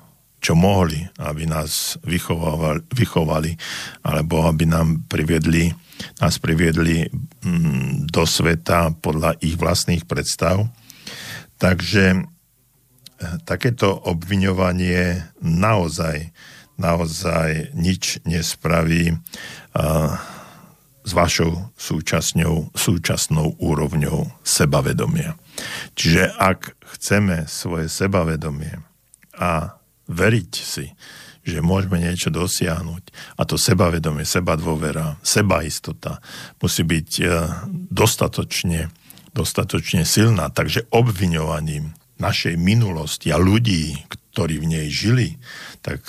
[0.40, 3.52] čo mohli, aby nás vychovali, vychovali
[4.00, 5.68] alebo aby nám priviedli,
[6.16, 7.12] nás priviedli
[7.44, 10.64] mm, do sveta podľa ich vlastných predstav.
[11.60, 12.24] Takže
[13.44, 16.32] takéto obviňovanie naozaj
[16.80, 19.12] naozaj nič nespraví
[21.04, 25.36] s vašou súčasnou, súčasnou úrovňou sebavedomia.
[25.92, 28.80] Čiže ak chceme svoje sebavedomie
[29.36, 29.76] a
[30.08, 30.96] veriť si,
[31.40, 33.04] že môžeme niečo dosiahnuť
[33.40, 36.20] a to sebavedomie, seba dôvera, seba istota
[36.60, 37.24] musí byť e,
[37.88, 38.92] dostatočne,
[39.32, 40.52] dostatočne silná.
[40.52, 43.96] Takže obviňovaním našej minulosti a ľudí,
[44.30, 45.40] ktorí v nej žili,
[45.82, 46.06] tak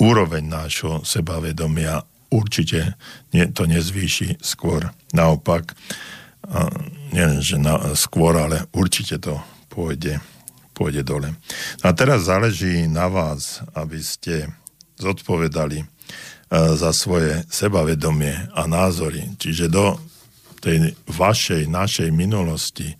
[0.00, 2.02] úroveň nášho sebavedomia
[2.34, 2.98] určite
[3.30, 4.90] to nezvýši skôr.
[5.14, 5.78] Naopak,
[7.14, 9.38] nie že na, skôr, ale určite to
[9.70, 10.18] pôjde,
[10.74, 11.30] pôjde dole.
[11.86, 14.50] A teraz záleží na vás, aby ste
[14.98, 15.86] zodpovedali
[16.54, 19.38] za svoje sebavedomie a názory.
[19.38, 19.98] Čiže do
[20.60, 22.94] tej vašej, našej minulosti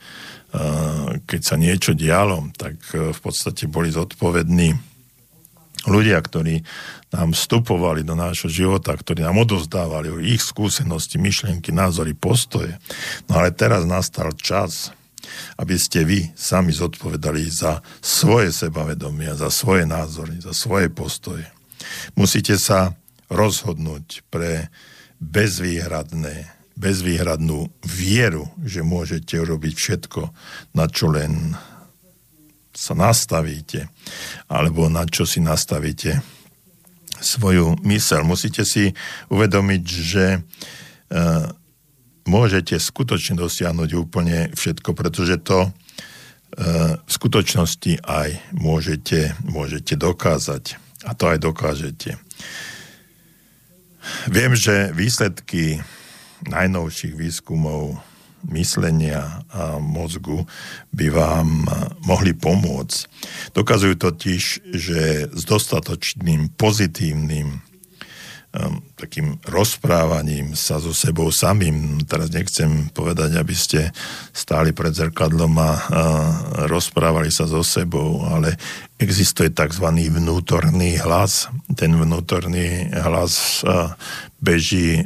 [1.27, 4.75] keď sa niečo dialo, tak e, v podstate boli zodpovední
[5.91, 6.63] ľudia, ktorí
[7.11, 12.79] nám vstupovali do nášho života, ktorí nám odozdávali ich skúsenosti, myšlienky, názory, postoje.
[13.27, 14.95] No ale teraz nastal čas,
[15.59, 21.47] aby ste vy sami zodpovedali za svoje sebavedomia, za svoje názory, za svoje postoje.
[22.15, 22.95] Musíte sa
[23.27, 24.71] rozhodnúť pre
[25.19, 30.23] bezvýhradné bezvýhradnú vieru, že môžete urobiť všetko,
[30.75, 31.55] na čo len
[32.75, 33.87] sa nastavíte,
[34.51, 36.19] alebo na čo si nastavíte
[37.23, 38.27] svoju mysel.
[38.27, 38.91] Musíte si
[39.31, 40.39] uvedomiť, že e,
[42.27, 45.71] môžete skutočne dosiahnuť úplne všetko, pretože to e,
[46.99, 50.77] v skutočnosti aj môžete, môžete dokázať.
[51.07, 52.19] A to aj dokážete.
[54.29, 55.81] Viem, že výsledky
[56.49, 57.99] najnovších výskumov
[58.53, 60.45] myslenia a mozgu
[60.93, 61.65] by vám
[62.05, 62.99] mohli pomôcť.
[63.57, 64.43] Dokazujú totiž,
[64.77, 67.65] že s dostatočným pozitívnym
[68.95, 71.99] takým rozprávaním sa so sebou samým.
[72.07, 73.91] Teraz nechcem povedať, aby ste
[74.31, 75.71] stáli pred zrkadlom a,
[76.71, 78.55] rozprávali sa so sebou, ale
[79.03, 79.91] existuje tzv.
[79.91, 81.51] vnútorný hlas.
[81.75, 83.67] Ten vnútorný hlas
[84.39, 85.03] beží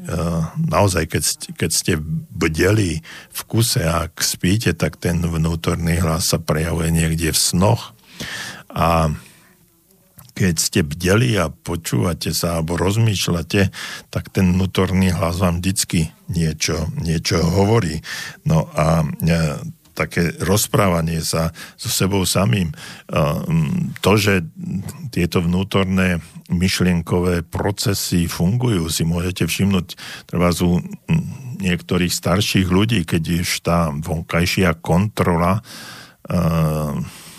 [0.60, 1.08] naozaj,
[1.56, 1.96] keď ste
[2.28, 3.00] bdeli
[3.32, 7.96] v kuse a ak spíte, tak ten vnútorný hlas sa prejavuje niekde v snoch.
[8.68, 9.08] A
[10.38, 13.74] keď ste bdeli a počúvate sa alebo rozmýšľate,
[14.14, 17.98] tak ten vnútorný hlas vám vždycky niečo, niečo hovorí.
[18.46, 19.06] No a e,
[19.98, 22.70] také rozprávanie sa so sebou samým.
[23.98, 24.46] To, že
[25.10, 29.98] tieto vnútorné myšlienkové procesy fungujú, si môžete všimnúť
[30.30, 30.78] treba u
[31.58, 35.66] niektorých starších ľudí, keď už tá vonkajšia kontrola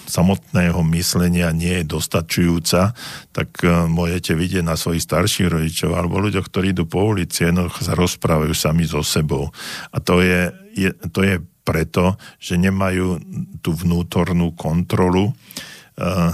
[0.10, 2.98] samotného myslenia nie je dostačujúca,
[3.30, 7.94] tak môžete vidieť na svojich starších rodičov alebo ľuďoch, ktorí idú po ulici, jednoducho sa
[7.94, 9.54] rozprávajú sami so sebou.
[9.94, 13.22] A to je, je, to je preto, že nemajú
[13.62, 16.34] tú vnútornú kontrolu uh,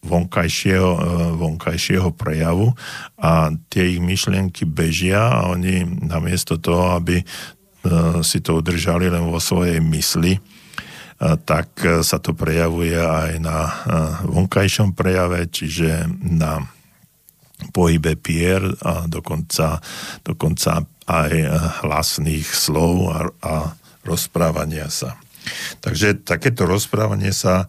[0.00, 1.00] vonkajšieho, uh,
[1.36, 2.72] vonkajšieho prejavu
[3.20, 7.20] a tie ich myšlienky bežia a oni namiesto toho, aby
[8.26, 10.42] si to udržali len vo svojej mysli,
[11.20, 13.58] tak sa to prejavuje aj na
[14.24, 16.60] vonkajšom prejave, čiže na
[17.72, 19.80] pohybe pier a dokonca,
[20.20, 21.32] dokonca aj
[21.80, 23.54] hlasných slov a, a
[24.04, 25.16] rozprávania sa.
[25.80, 27.64] Takže takéto rozprávanie sa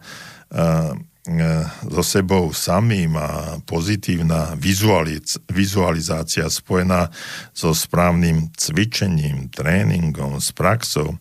[1.88, 7.12] so sebou samým a pozitívna vizualiz- vizualizácia spojená
[7.52, 11.20] so správnym cvičením, tréningom, s praxou,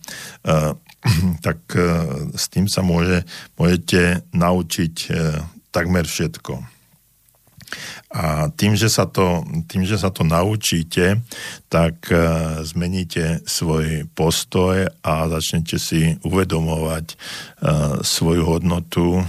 [1.46, 1.60] tak
[2.36, 3.24] s tým sa môže,
[3.56, 4.96] môžete naučiť
[5.72, 6.78] takmer všetko.
[8.08, 11.20] A tým, že sa to, tým, že sa to naučíte,
[11.68, 12.16] tak e,
[12.64, 17.16] zmeníte svoj postoj a začnete si uvedomovať e,
[18.08, 19.24] svoju hodnotu, e,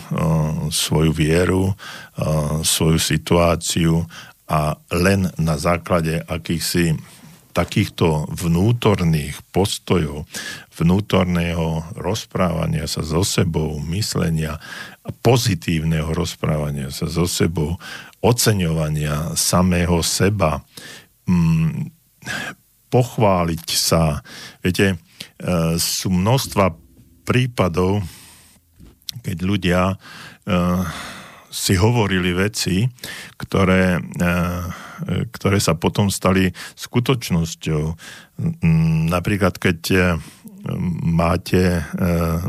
[0.70, 1.74] svoju vieru,
[2.62, 4.06] svoju situáciu
[4.50, 6.98] a len na základe akýchsi
[7.58, 10.30] takýchto vnútorných postojov,
[10.78, 14.62] vnútorného rozprávania sa so sebou, myslenia,
[15.26, 17.74] pozitívneho rozprávania sa so sebou,
[18.22, 20.62] oceňovania samého seba,
[21.26, 21.90] mm,
[22.94, 24.22] pochváliť sa.
[24.62, 24.96] Viete, e,
[25.82, 26.78] sú množstva
[27.26, 28.06] prípadov,
[29.26, 29.96] keď ľudia e,
[31.50, 32.86] si hovorili veci,
[33.36, 34.00] ktoré, e,
[35.06, 37.82] ktoré sa potom stali skutočnosťou.
[39.12, 39.80] Napríklad, keď
[41.06, 41.86] máte,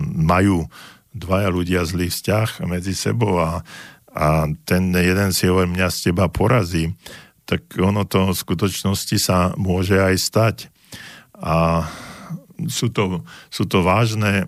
[0.01, 0.65] majú
[1.13, 3.61] dvaja ľudia zlý vzťah medzi sebou a
[4.13, 6.89] a ten jeden si hovorí, mňa z teba porazí,
[7.45, 10.55] tak ono to v skutočnosti sa môže aj stať.
[11.37, 11.85] A
[12.67, 14.43] sú to, sú to vážne,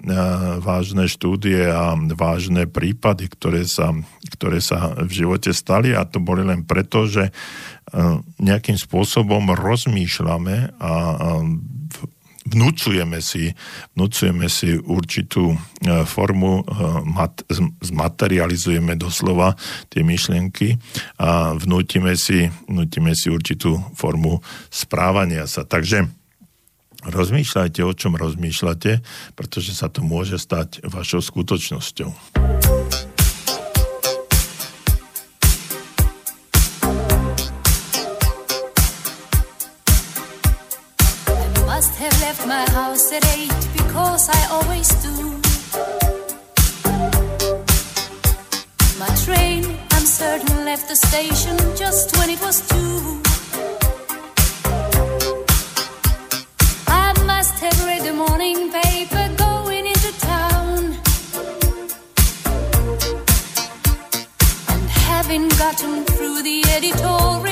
[0.59, 3.95] vážne štúdie a vážne prípady, ktoré sa,
[4.35, 7.31] ktoré sa v živote stali a to boli len preto, že
[8.39, 10.91] nejakým spôsobom rozmýšľame a
[12.45, 13.53] vnúcujeme si,
[13.93, 15.57] vnúcujeme si určitú e,
[16.09, 16.65] formu,
[17.05, 17.45] mat,
[17.85, 19.53] zmaterializujeme doslova
[19.93, 20.81] tie myšlienky
[21.21, 24.41] a vnútime si, vnútime si určitú formu
[24.73, 25.69] správania sa.
[25.69, 26.20] Takže
[27.05, 29.01] rozmýšľajte, o čom rozmýšľate,
[29.33, 32.09] pretože sa to môže stať vašou skutočnosťou.
[49.01, 53.30] my train, I'm certain, left the station just when it was two.
[65.77, 67.50] Through the editorial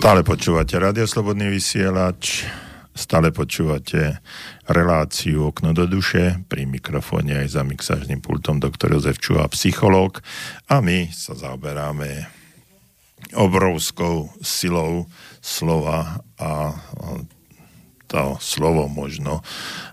[0.00, 2.48] Stále počúvate Radio Slobodný vysielač,
[2.96, 4.24] stále počúvate
[4.64, 10.24] reláciu Okno do duše, pri mikrofóne aj za mixážnym pultom doktor Jozef Čuha, psychológ.
[10.72, 12.32] A my sa zaoberáme
[13.36, 15.04] obrovskou silou
[15.44, 16.72] slova a
[18.08, 19.44] to slovo možno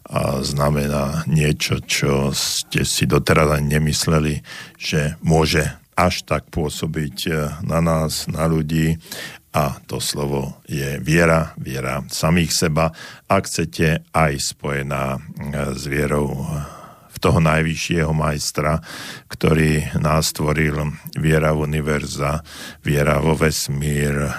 [0.07, 4.39] a znamená niečo, čo ste si doteraz ani nemysleli,
[4.79, 5.67] že môže
[5.99, 7.27] až tak pôsobiť
[7.67, 8.95] na nás, na ľudí
[9.57, 12.93] a to slovo je viera, viera samých seba,
[13.25, 15.19] ak chcete, aj spojená e,
[15.73, 16.45] s vierou
[17.09, 18.77] v toho najvyššieho majstra,
[19.25, 22.45] ktorý nás stvoril viera v univerza,
[22.85, 24.31] viera vo vesmír, e,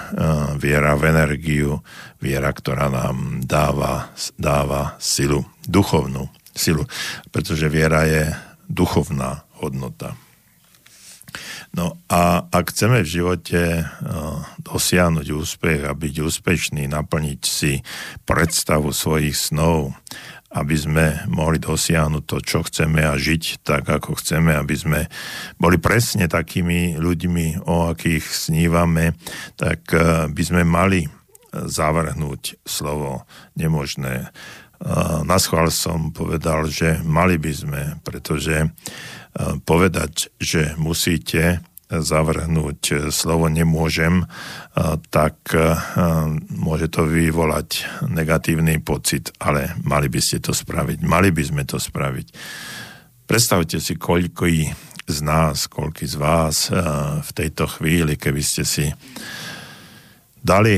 [0.55, 1.83] viera v energiu,
[2.23, 6.87] viera, ktorá nám dáva, dáva silu, duchovnú silu,
[7.35, 8.31] pretože viera je
[8.71, 10.15] duchovná hodnota.
[11.69, 17.85] No a ak chceme v živote uh, dosiahnuť úspech a byť úspešný, naplniť si
[18.25, 19.93] predstavu svojich snov,
[20.49, 24.99] aby sme mohli dosiahnuť to, čo chceme a žiť tak, ako chceme, aby sme
[25.61, 29.13] boli presne takými ľuďmi, o akých snívame,
[29.53, 31.05] tak uh, by sme mali
[31.49, 33.25] zavrhnúť slovo
[33.57, 34.29] nemožné.
[35.25, 38.69] Na schvál som povedal, že mali by sme, pretože
[39.63, 44.29] povedať, že musíte zavrhnúť slovo nemôžem,
[45.09, 45.41] tak
[46.53, 51.01] môže to vyvolať negatívny pocit, ale mali by ste to spraviť.
[51.01, 52.27] Mali by sme to spraviť.
[53.25, 54.45] Predstavte si, koľko
[55.09, 56.69] z nás, koľko z vás
[57.25, 58.85] v tejto chvíli, keby ste si
[60.37, 60.77] dali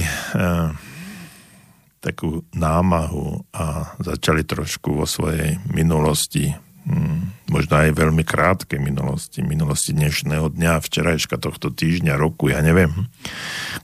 [1.99, 6.56] takú námahu a začali trošku vo svojej minulosti
[7.52, 13.12] možno aj veľmi krátkej minulosti, minulosti dnešného dňa, včerajška tohto týždňa, roku, ja neviem,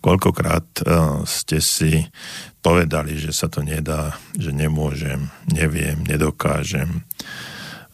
[0.02, 2.08] koľkokrát uh, ste si
[2.64, 7.06] povedali, že sa to nedá, že nemôžem, neviem, nedokážem,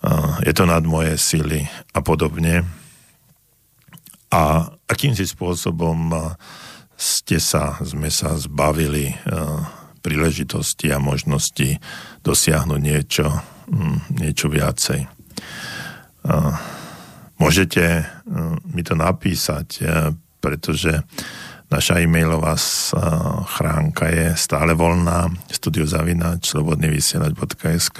[0.06, 2.64] uh, je to nad moje sily a podobne.
[4.34, 6.34] A akýmsi spôsobom uh,
[6.96, 9.12] ste sa, sme sa zbavili
[10.04, 11.80] príležitosti a možnosti
[12.22, 13.32] dosiahnuť niečo,
[13.72, 15.08] hm, niečo viacej.
[17.40, 18.06] Môžete
[18.72, 19.84] mi to napísať,
[20.40, 21.04] pretože
[21.68, 22.56] naša e-mailová
[23.58, 28.00] chránka je stále voľná studiozavinač.slobodnyvysielač.sk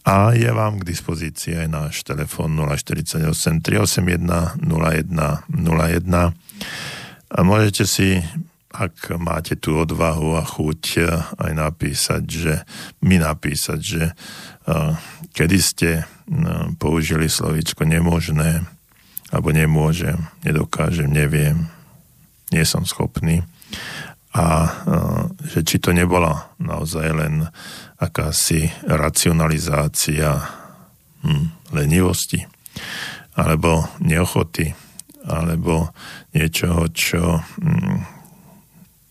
[0.00, 5.12] a je vám k dispozícii aj náš telefon 048 381 01
[5.54, 6.32] 01
[7.30, 8.18] a môžete si
[8.70, 10.82] ak máte tú odvahu a chuť
[11.42, 12.54] aj napísať, že
[13.02, 14.94] mi napísať, že uh,
[15.34, 15.90] kedy ste
[16.30, 18.62] no, použili slovíčko nemožné,
[19.30, 21.70] alebo nemôžem, nedokážem, neviem,
[22.50, 23.46] nie som schopný.
[24.30, 24.70] A
[25.42, 27.50] že či to nebola naozaj len
[27.98, 30.38] akási racionalizácia
[31.26, 32.46] hm, lenivosti,
[33.34, 34.70] alebo neochoty,
[35.26, 35.90] alebo
[36.30, 38.19] niečoho, čo hm,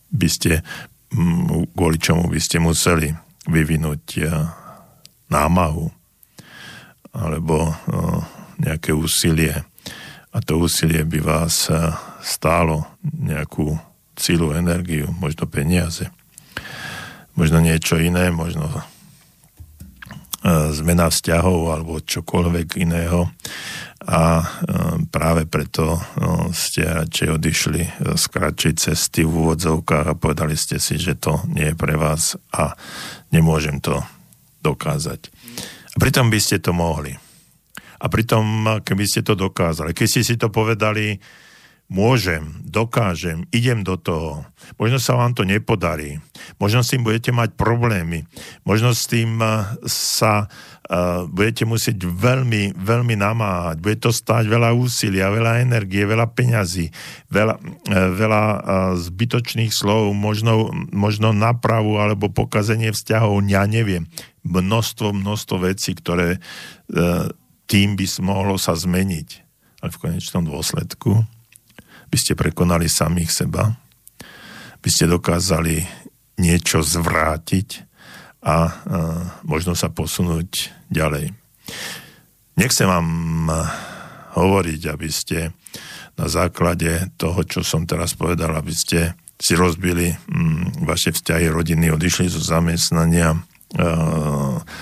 [0.09, 0.61] by ste,
[1.13, 3.09] hm, kvôli čomu by ste museli
[3.49, 4.29] vyvinúť
[5.29, 5.87] námahu
[7.15, 7.73] alebo
[8.61, 9.55] nejaké úsilie.
[10.29, 11.69] A to úsilie by vás
[12.21, 13.73] stálo nejakú
[14.13, 16.11] sílu, energiu, možno peniaze,
[17.33, 18.69] možno niečo iné, možno
[20.71, 23.31] zmena vzťahov alebo čokoľvek iného
[23.99, 24.47] a
[25.11, 25.99] práve preto
[26.55, 27.81] ste radšej odišli
[28.15, 32.39] z kratšej cesty v úvodzovkách a povedali ste si, že to nie je pre vás
[32.55, 32.79] a
[33.35, 33.99] nemôžem to
[34.63, 35.27] dokázať.
[35.93, 37.11] A pritom by ste to mohli.
[37.99, 41.19] A pritom, keby ste to dokázali, keď ste si to povedali,
[41.89, 44.45] môžem, dokážem, idem do toho.
[44.77, 46.21] Možno sa vám to nepodarí.
[46.61, 48.29] Možno s tým budete mať problémy.
[48.61, 53.81] Možno s tým eh, sa uh, budete musieť veľmi, veľmi namáhať.
[53.81, 56.93] Bude to stáť veľa úsilia, veľa energie, veľa peňazí,
[57.33, 58.59] veľa, uh, veľa uh,
[58.93, 64.05] zbytočných slov, možno, možno napravu alebo pokazenie vzťahov, ja neviem.
[64.45, 67.33] Množstvo, množstvo vecí, ktoré uh,
[67.65, 69.49] tým by mohlo sa zmeniť.
[69.81, 71.38] Ale v konečnom dôsledku
[72.09, 73.69] by ste prekonali samých seba,
[74.81, 75.85] by ste dokázali
[76.41, 77.69] niečo zvrátiť
[78.41, 78.57] a, a
[79.45, 81.35] možno sa posunúť ďalej.
[82.57, 83.07] Nechcem vám
[84.35, 85.53] hovoriť, aby ste
[86.19, 91.95] na základe toho, čo som teraz povedal, aby ste si rozbili mm, vaše vzťahy rodiny,
[91.95, 93.39] odišli zo zamestnania, e,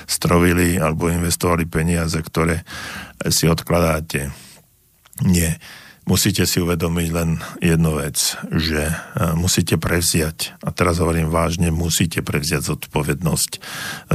[0.09, 2.65] strovili alebo investovali peniaze, ktoré
[3.30, 4.34] si odkladáte.
[5.21, 5.61] Nie
[6.07, 8.93] musíte si uvedomiť len jednu vec, že e,
[9.35, 13.59] musíte prevziať, a teraz hovorím vážne, musíte prevziať zodpovednosť e,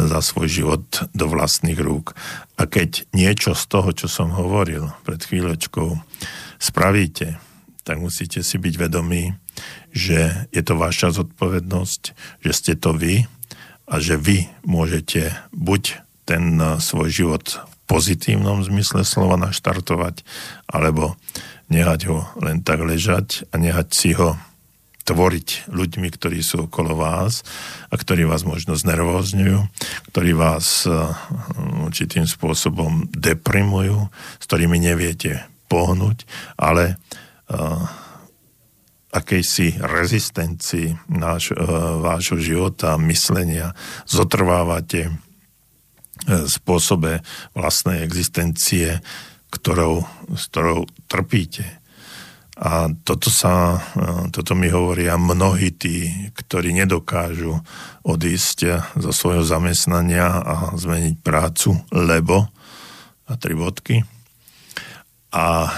[0.08, 2.16] za svoj život do vlastných rúk.
[2.56, 6.00] A keď niečo z toho, čo som hovoril pred chvíľočkou,
[6.56, 7.36] spravíte,
[7.84, 9.36] tak musíte si byť vedomí,
[9.92, 12.02] že je to vaša zodpovednosť,
[12.40, 13.28] že ste to vy
[13.84, 20.24] a že vy môžete buď ten e, svoj život v pozitívnom zmysle slova naštartovať,
[20.64, 21.20] alebo
[21.72, 24.36] nehať ho len tak ležať a nehať si ho
[25.02, 27.42] tvoriť ľuďmi, ktorí sú okolo vás
[27.90, 29.58] a ktorí vás možno znervózňujú,
[30.14, 31.10] ktorí vás uh,
[31.82, 34.06] určitým spôsobom deprimujú,
[34.38, 36.22] s ktorými neviete pohnúť,
[36.54, 36.94] ale
[37.50, 37.82] uh,
[39.10, 43.74] akejsi rezistencii náš, uh, vášho života, myslenia,
[44.06, 45.10] zotrvávate
[46.22, 47.18] spôsobe
[47.50, 49.02] vlastnej existencie
[49.52, 51.68] ktorou, s ktorou trpíte.
[52.56, 53.80] A toto, sa,
[54.30, 57.58] toto mi hovoria mnohí tí, ktorí nedokážu
[58.06, 58.58] odísť
[58.96, 62.48] zo svojho zamestnania a zmeniť prácu, lebo
[63.26, 64.04] a tri bodky.
[65.32, 65.72] A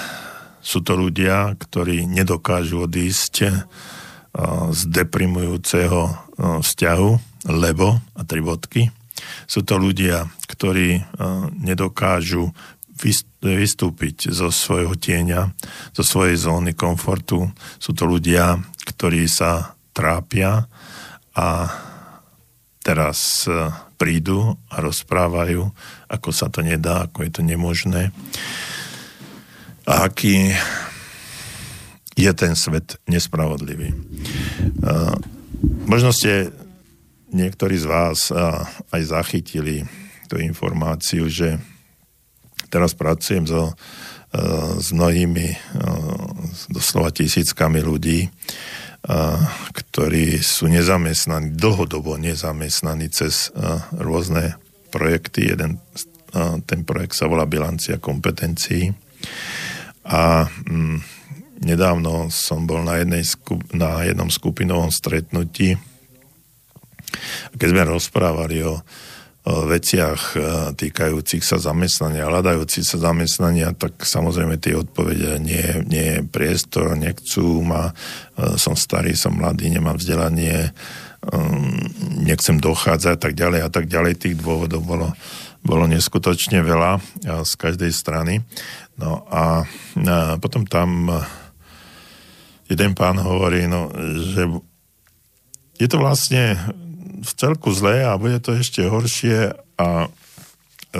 [0.60, 3.34] sú to ľudia, ktorí nedokážu odísť
[4.74, 6.00] z deprimujúceho
[6.36, 7.10] vzťahu,
[7.54, 8.90] lebo a tri bodky.
[9.46, 11.06] Sú to ľudia, ktorí
[11.54, 12.50] nedokážu
[13.42, 15.52] vystúpiť zo svojho tieňa,
[15.92, 17.50] zo svojej zóny komfortu.
[17.76, 20.66] Sú to ľudia, ktorí sa trápia
[21.34, 21.48] a
[22.84, 25.64] teraz e, prídu a rozprávajú,
[26.10, 28.12] ako sa to nedá, ako je to nemožné.
[29.88, 30.52] A aký
[32.14, 33.90] je ten svet nespravodlivý.
[33.90, 33.96] E,
[35.88, 36.52] možno ste
[37.32, 38.36] niektorí z vás e,
[38.94, 39.82] aj zachytili
[40.28, 41.58] tú informáciu, že
[42.74, 43.72] teraz pracujem so, e,
[44.82, 45.56] s mnohými, e,
[46.74, 48.28] doslova tisíckami ľudí, e,
[49.70, 53.54] ktorí sú nezamestnaní, dlhodobo nezamestnaní cez
[53.94, 54.58] rôzne
[54.90, 55.54] projekty.
[55.54, 55.78] Jeden,
[56.66, 58.90] ten projekt sa volá Bilancia kompetencií.
[60.10, 60.98] A mm,
[61.62, 63.22] nedávno som bol na, jednej
[63.70, 65.78] na jednom skupinovom stretnutí,
[67.54, 68.82] keď sme rozprávali o
[69.44, 70.38] veciach e,
[70.72, 77.60] týkajúcich sa zamestnania, hľadajúcich sa zamestnania, tak samozrejme tie odpovede nie, nie je priestor, nechcú
[77.60, 77.92] ma,
[78.40, 80.72] e, som starý, som mladý, nemám vzdelanie,
[81.28, 81.76] um,
[82.24, 84.16] nechcem dochádzať, tak ďalej a tak ďalej.
[84.16, 85.12] Tých dôvodov bolo,
[85.60, 87.04] bolo neskutočne veľa
[87.44, 88.40] z každej strany.
[88.96, 89.68] No a
[90.40, 91.12] potom tam
[92.68, 93.92] jeden pán hovorí, no,
[94.32, 94.48] že
[95.76, 96.56] je to vlastne
[97.24, 100.12] v celku zlé a bude to ešte horšie a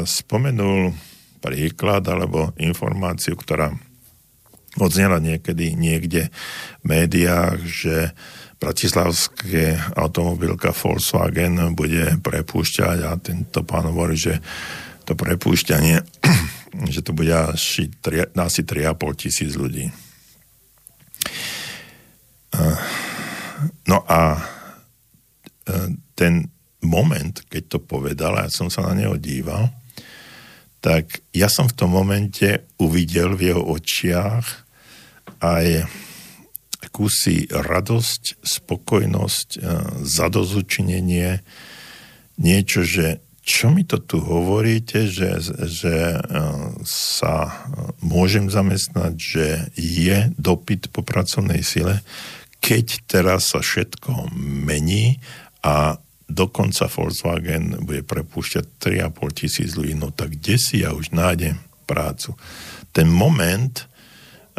[0.02, 0.96] spomenul
[1.44, 3.70] príklad alebo informáciu, ktorá
[4.80, 6.32] odznela niekedy niekde
[6.82, 7.96] v médiách, že
[8.58, 14.40] bratislavské automobilka Volkswagen bude prepúšťať a tento pán hovorí, že
[15.04, 16.00] to prepúšťanie,
[16.94, 17.92] že to bude asi,
[18.34, 19.92] asi 3,5 tisíc ľudí.
[23.84, 24.40] No a
[26.14, 26.50] ten
[26.84, 29.72] moment, keď to povedal, ja som sa na neho díval,
[30.84, 34.46] tak ja som v tom momente uvidel v jeho očiach
[35.40, 35.88] aj
[36.84, 39.60] akúsi radosť, spokojnosť, e,
[40.04, 41.40] zadozučinenie,
[42.36, 46.18] niečo, že čo mi to tu hovoríte, že, že e,
[46.84, 47.64] sa
[48.04, 49.46] môžem zamestnať, že
[49.76, 52.04] je dopyt po pracovnej sile,
[52.60, 55.20] keď teraz sa všetko mení
[55.64, 55.96] a
[56.28, 62.32] dokonca Volkswagen bude prepúšťať 3,5 tisíc ľudí, no tak kde si ja už nájdem prácu?
[62.94, 63.84] Ten moment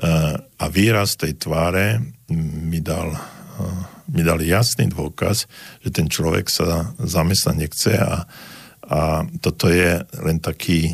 [0.01, 2.01] uh, a výraz tej tváre
[2.33, 3.81] mi dal, uh,
[4.13, 5.49] mi dal jasný dôkaz,
[5.81, 8.29] že ten človek sa zamestnať nechce a,
[8.85, 10.93] a toto je len taký,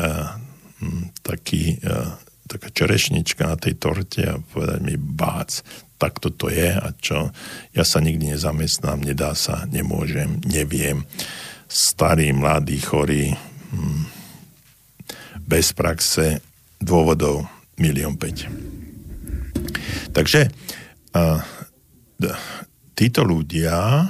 [0.00, 0.34] uh,
[1.22, 5.60] taký uh, taká čerešnička na tej torte a povedať mi bác,
[5.98, 7.34] tak toto je a čo,
[7.74, 11.02] ja sa nikdy nezamestnám, nedá sa, nemôžem, neviem.
[11.66, 13.34] Starý, mladý, chorý,
[13.74, 14.06] hm,
[15.42, 16.38] bez praxe,
[16.78, 17.44] dôvodov
[17.76, 18.46] milión päť.
[20.14, 20.48] Takže
[21.12, 21.42] a,
[22.94, 24.06] títo ľudia,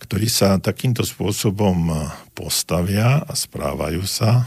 [0.00, 1.92] ktorí sa takýmto spôsobom
[2.36, 4.44] postavia a správajú sa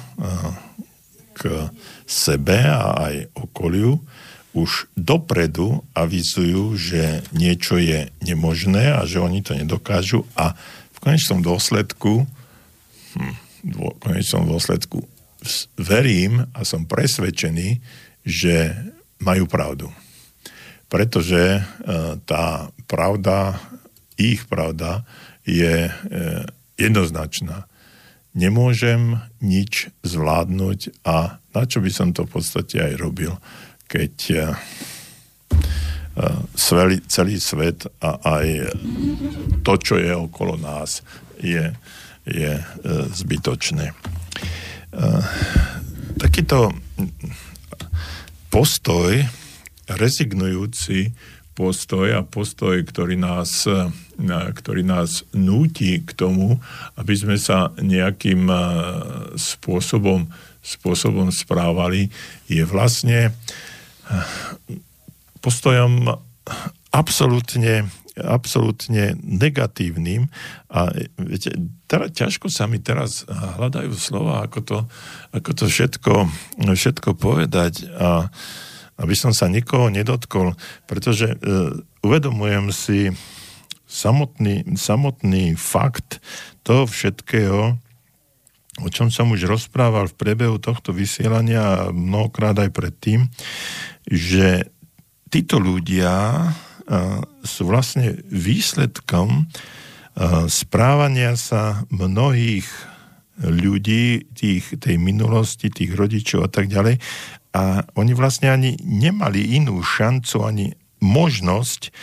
[1.34, 1.68] k
[2.06, 4.00] sebe a aj okoliu,
[4.54, 10.58] už dopredu avizujú, že niečo je nemožné a že oni to nedokážu a
[10.93, 12.26] v konečnom dôsledku
[13.14, 15.04] hm, v konečnom dôsledku
[15.80, 17.80] verím a som presvedčený,
[18.28, 18.76] že
[19.24, 19.88] majú pravdu.
[20.91, 21.62] Pretože e,
[22.26, 23.60] tá pravda,
[24.20, 25.06] ich pravda
[25.47, 25.91] je e,
[26.76, 27.68] jednoznačná.
[28.36, 33.36] Nemôžem nič zvládnuť a na čo by som to v podstate aj robil,
[33.90, 34.14] keď
[36.54, 38.48] celý, eh, eh, celý svet a aj
[39.66, 41.02] to, čo je okolo nás,
[41.42, 41.74] je,
[42.30, 42.66] je eh,
[43.10, 43.98] zbytočné.
[46.18, 46.74] Takýto
[48.50, 49.14] postoj,
[49.86, 51.14] rezignujúci
[51.54, 53.70] postoj a postoj, ktorý nás,
[54.56, 56.58] ktorý nás núti k tomu,
[56.98, 58.50] aby sme sa nejakým
[59.38, 60.26] spôsobom,
[60.66, 62.10] spôsobom správali,
[62.50, 63.30] je vlastne
[65.39, 66.20] postojom
[66.89, 67.88] absolútne,
[68.18, 70.28] absolútne negatívnym.
[70.70, 71.55] A viete,
[71.86, 74.78] teda, ťažko sa mi teraz hľadajú slova, ako to,
[75.34, 76.14] ako to všetko,
[76.60, 77.88] všetko povedať.
[77.95, 78.28] A
[78.99, 81.36] aby som sa nikoho nedotkol, pretože e,
[82.03, 83.16] uvedomujem si
[83.88, 86.20] samotný, samotný fakt
[86.68, 87.80] toho všetkého,
[88.84, 93.28] o čom som už rozprával v priebehu tohto vysielania a mnohokrát aj predtým,
[94.08, 94.70] že
[95.30, 96.50] títo ľudia
[97.46, 99.46] sú vlastne výsledkom
[100.50, 102.66] správania sa mnohých
[103.40, 107.00] ľudí tých, tej minulosti, tých rodičov a tak ďalej.
[107.56, 111.94] A oni vlastne ani nemali inú šancu, ani možnosť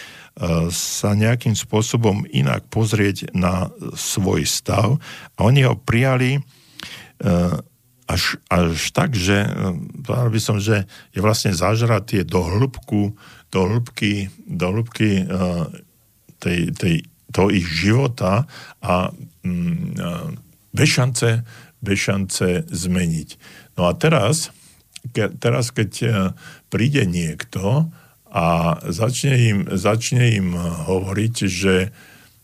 [0.73, 5.01] sa nejakým spôsobom inak pozrieť na svoj stav
[5.37, 6.45] a oni ho prijali
[8.07, 9.51] až, až tak, že
[10.07, 13.19] povedal by som, že je vlastne zažratý do hĺbku,
[13.51, 15.67] do hĺbky, do hĺbky uh,
[16.39, 16.95] tej, tej,
[17.35, 18.47] toho ich života
[18.79, 19.11] a
[19.43, 20.31] um, uh,
[20.71, 20.87] bez
[22.71, 23.29] zmeniť.
[23.75, 24.55] No a teraz,
[25.11, 25.93] ke, teraz keď
[26.71, 27.91] príde niekto
[28.31, 28.47] a
[28.87, 31.91] začne im, začne im hovoriť, že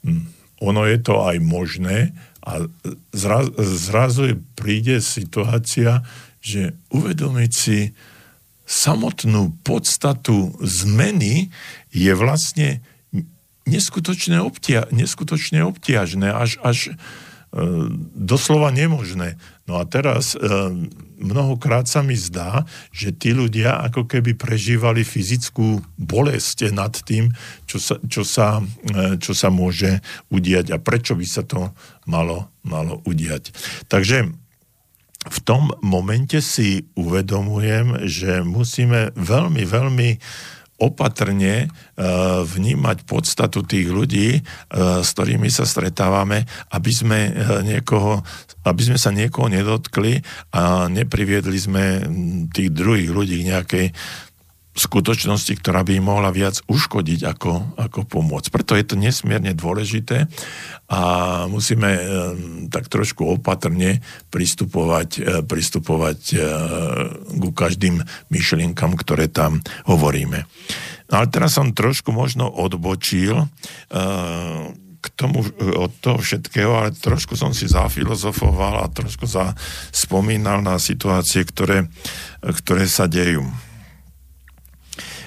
[0.03, 0.27] um,
[0.63, 2.67] ono je to aj možné, a
[3.15, 6.03] zraz, zrazu príde situácia,
[6.43, 7.95] že uvedomiť si
[8.67, 11.55] samotnú podstatu zmeny
[11.95, 12.83] je vlastne
[13.63, 16.99] neskutočne, obtia, neskutočne obtiažné, až, až
[17.53, 17.61] E,
[18.17, 19.37] doslova nemožné.
[19.63, 20.43] No a teraz e,
[21.23, 27.31] mnohokrát sa mi zdá, že tí ľudia ako keby prežívali fyzickú bolesť nad tým,
[27.71, 28.59] čo sa, čo sa,
[28.91, 30.03] e, čo sa môže
[30.35, 31.71] udiať a prečo by sa to
[32.11, 33.55] malo, malo udiať.
[33.87, 34.35] Takže
[35.23, 40.11] v tom momente si uvedomujem, že musíme veľmi, veľmi
[40.83, 41.67] opatrne e,
[42.43, 44.41] vnímať podstatu tých ľudí, e,
[44.99, 46.43] s ktorými sa stretávame,
[46.75, 48.27] aby sme, e, niekoho,
[48.67, 50.19] aby sme sa niekoho nedotkli
[50.51, 51.85] a nepriviedli sme
[52.51, 53.87] tých druhých ľudí k nejakej
[54.73, 58.49] skutočnosti, ktorá by im mohla viac uškodiť ako, ako pomôcť.
[58.49, 60.33] Preto je to nesmierne dôležité
[60.89, 61.01] a
[61.45, 62.01] musíme e,
[62.73, 64.01] tak trošku opatrne
[64.33, 66.37] pristupovať, e, pristupovať e,
[67.37, 68.01] ku každým
[68.33, 70.49] myšlienkam, ktoré tam hovoríme.
[71.13, 73.45] No ale teraz som trošku možno odbočil
[75.03, 75.45] k tomu
[75.77, 79.53] od toho všetkého, ale trošku som si zafilozofoval a trošku za,
[80.65, 81.91] na situácie, ktoré,
[82.41, 83.45] ktoré sa dejú.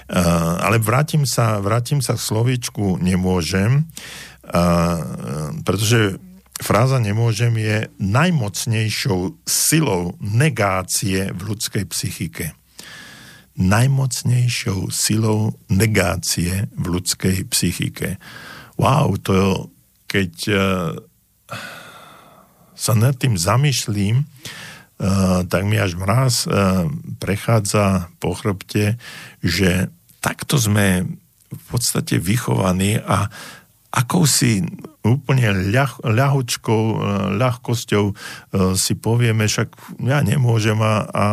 [0.05, 3.89] Uh, ale vrátim sa, vrátim sa k slovíčku nemôžem,
[4.45, 5.01] uh,
[5.65, 6.21] pretože
[6.61, 12.53] fráza nemôžem je najmocnejšou silou negácie v ľudskej psychike.
[13.57, 18.21] Najmocnejšou silou negácie v ľudskej psychike.
[18.77, 19.73] Wow, to
[20.05, 20.57] keď uh,
[22.77, 24.64] sa nad tým zamýšlím, uh,
[25.51, 26.87] tak mi až mraz uh,
[27.19, 28.95] prechádza po chrbte,
[29.43, 29.91] že
[30.23, 31.03] takto sme
[31.51, 33.27] v podstate vychovaní a
[33.95, 34.67] akousi
[35.05, 36.97] úplne ľah, ľahučkou, eh,
[37.39, 38.13] ľahkosťou eh,
[38.75, 39.69] si povieme, však
[40.03, 41.25] ja nemôžem a, a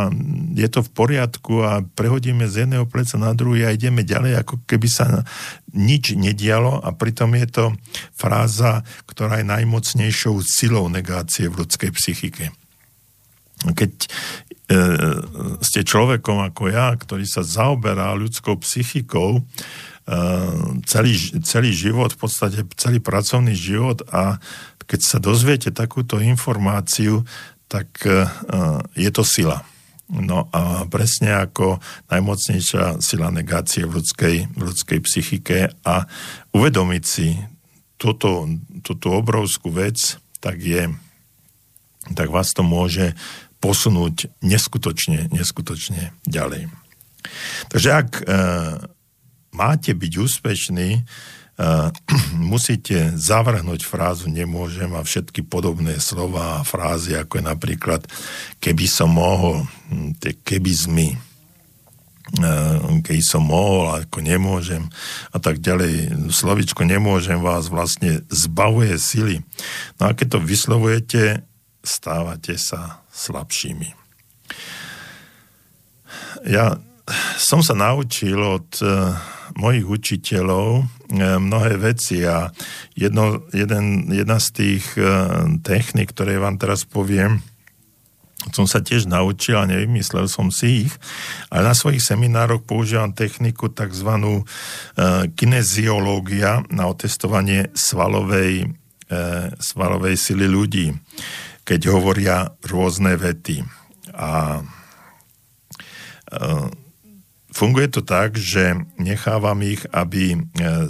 [0.55, 4.63] je to v poriadku a prehodíme z jedného pleca na druhý a ideme ďalej, ako
[4.69, 5.27] keby sa
[5.75, 7.65] nič nedialo a pritom je to
[8.15, 12.62] fráza, ktorá je najmocnejšou silou negácie v ľudskej psychike.
[13.63, 14.11] Keď
[14.73, 14.79] E,
[15.61, 19.43] ste človekom ako ja, ktorý sa zaoberá ľudskou psychikou, e,
[20.89, 21.13] celý,
[21.45, 24.41] celý život, v podstate celý pracovný život a
[24.87, 27.27] keď sa dozviete takúto informáciu,
[27.69, 28.25] tak e,
[28.97, 29.61] je to sila.
[30.13, 31.81] No a presne ako
[32.13, 36.05] najmocnejšia sila negácie v ľudskej, v ľudskej psychike a
[36.53, 37.35] uvedomiť si
[37.97, 38.47] túto,
[38.85, 40.87] túto obrovskú vec, tak je
[42.03, 43.15] tak vás to môže
[43.63, 46.67] posunúť neskutočne, neskutočne ďalej.
[47.71, 48.25] Takže ak e,
[49.55, 51.01] máte byť úspešní, e,
[52.53, 58.03] musíte zavrhnúť frázu nemôžem a všetky podobné slova a frázy, ako je napríklad
[58.59, 59.63] keby som mohol,
[59.95, 61.19] hm, keby zmy, e,
[63.07, 64.91] keď som mohol, ako nemôžem
[65.31, 66.11] a tak ďalej.
[66.35, 69.47] Slovičko nemôžem vás vlastne zbavuje sily.
[70.03, 71.47] No a keď to vyslovujete,
[71.83, 73.95] stávate sa slabšími.
[76.49, 76.81] Ja
[77.39, 79.15] som sa naučil od uh,
[79.59, 80.85] mojich učiteľov uh,
[81.39, 82.51] mnohé veci a
[82.97, 87.43] jedno, jeden, jedna z tých uh, technik, ktoré vám teraz poviem,
[88.51, 90.95] som sa tiež naučil a nevymyslel som si ich,
[91.47, 94.43] ale na svojich seminároch používam techniku tzv.
[95.39, 98.67] Kineziológia na otestovanie svalovej,
[99.63, 100.91] svalovej sily ľudí
[101.63, 102.37] keď hovoria
[102.67, 103.63] rôzne vety.
[104.13, 104.63] A e,
[107.55, 110.39] funguje to tak, že nechávam ich, aby e,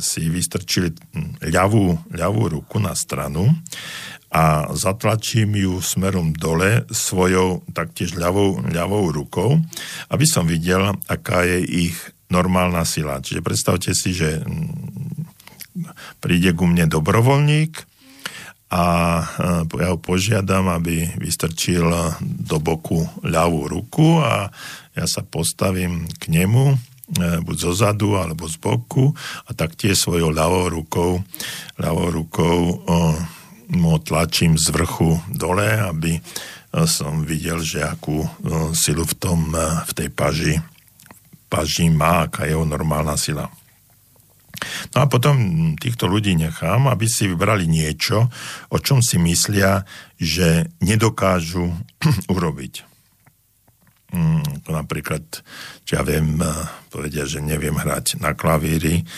[0.01, 0.97] si vystrčili
[1.45, 3.53] ľavú, ľavú ruku na stranu
[4.33, 9.61] a zatlačím ju smerom dole svojou taktiež ľavou, ľavou rukou,
[10.09, 11.61] aby som videl, aká je
[11.93, 11.97] ich
[12.33, 13.21] normálna sila.
[13.21, 14.41] Čiže predstavte si, že
[16.25, 17.92] príde ku mne dobrovoľník,
[18.73, 18.85] a
[19.77, 21.85] ja ho požiadam, aby vystrčil
[22.25, 24.49] do boku ľavú ruku a
[24.97, 26.77] ja sa postavím k nemu, e,
[27.45, 29.13] buď zo zadu alebo z boku
[29.45, 31.21] a taktiež svojou ľavou rukou,
[31.77, 32.57] ľavou rukou
[33.73, 36.21] mu tlačím z vrchu dole, aby e,
[36.89, 38.29] som videl, že akú e,
[38.73, 39.53] silu v, tom,
[39.85, 40.57] v tej paži,
[41.53, 43.53] paži má, aká je jeho normálna sila.
[44.95, 45.37] No a potom
[45.79, 48.29] týchto ľudí nechám, aby si vybrali niečo,
[48.71, 49.87] o čom si myslia,
[50.21, 51.73] že nedokážu
[52.35, 52.93] urobiť.
[54.13, 55.25] Mm, napríklad,
[55.89, 56.49] či ja viem, eh,
[56.93, 59.09] povedia, že neviem hrať na klavíri,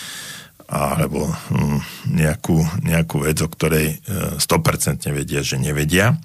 [0.65, 4.01] alebo mm, nejakú, nejakú vec, o ktorej
[4.39, 6.17] 100% eh, vedia, že nevedia.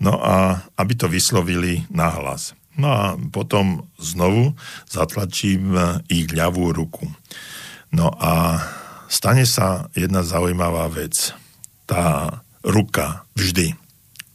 [0.00, 2.56] No a aby to vyslovili nahlas.
[2.80, 4.56] No a potom znovu
[4.88, 7.04] zatlačím eh, ich ľavú ruku.
[7.90, 8.62] No a
[9.10, 11.34] stane sa jedna zaujímavá vec.
[11.90, 13.74] Tá ruka vždy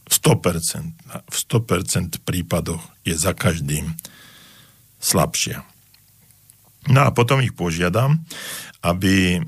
[0.06, 3.96] v 100%, v 100% prípadoch je za každým
[5.00, 5.64] slabšia.
[6.86, 8.22] No a potom ich požiadam,
[8.86, 9.40] aby e,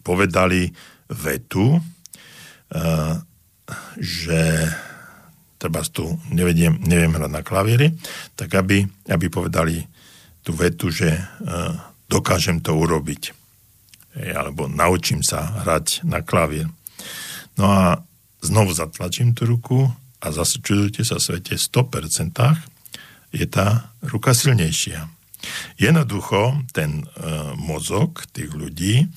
[0.00, 0.72] povedali
[1.12, 1.80] vetu, e,
[4.00, 4.40] že
[5.60, 7.92] treba tu nevediem, neviem hrať na klavíri,
[8.32, 9.84] tak aby, aby povedali
[10.40, 11.76] tú vetu, že uh,
[12.10, 13.32] dokážem to urobiť.
[14.34, 16.66] Alebo naučím sa hrať na klavír.
[17.54, 17.84] No a
[18.42, 19.86] znovu zatlačím tú ruku
[20.18, 25.06] a zase čudujte sa svete, 100% je tá ruka silnejšia.
[25.80, 27.04] Jednoducho ten e,
[27.56, 29.08] mozog tých ľudí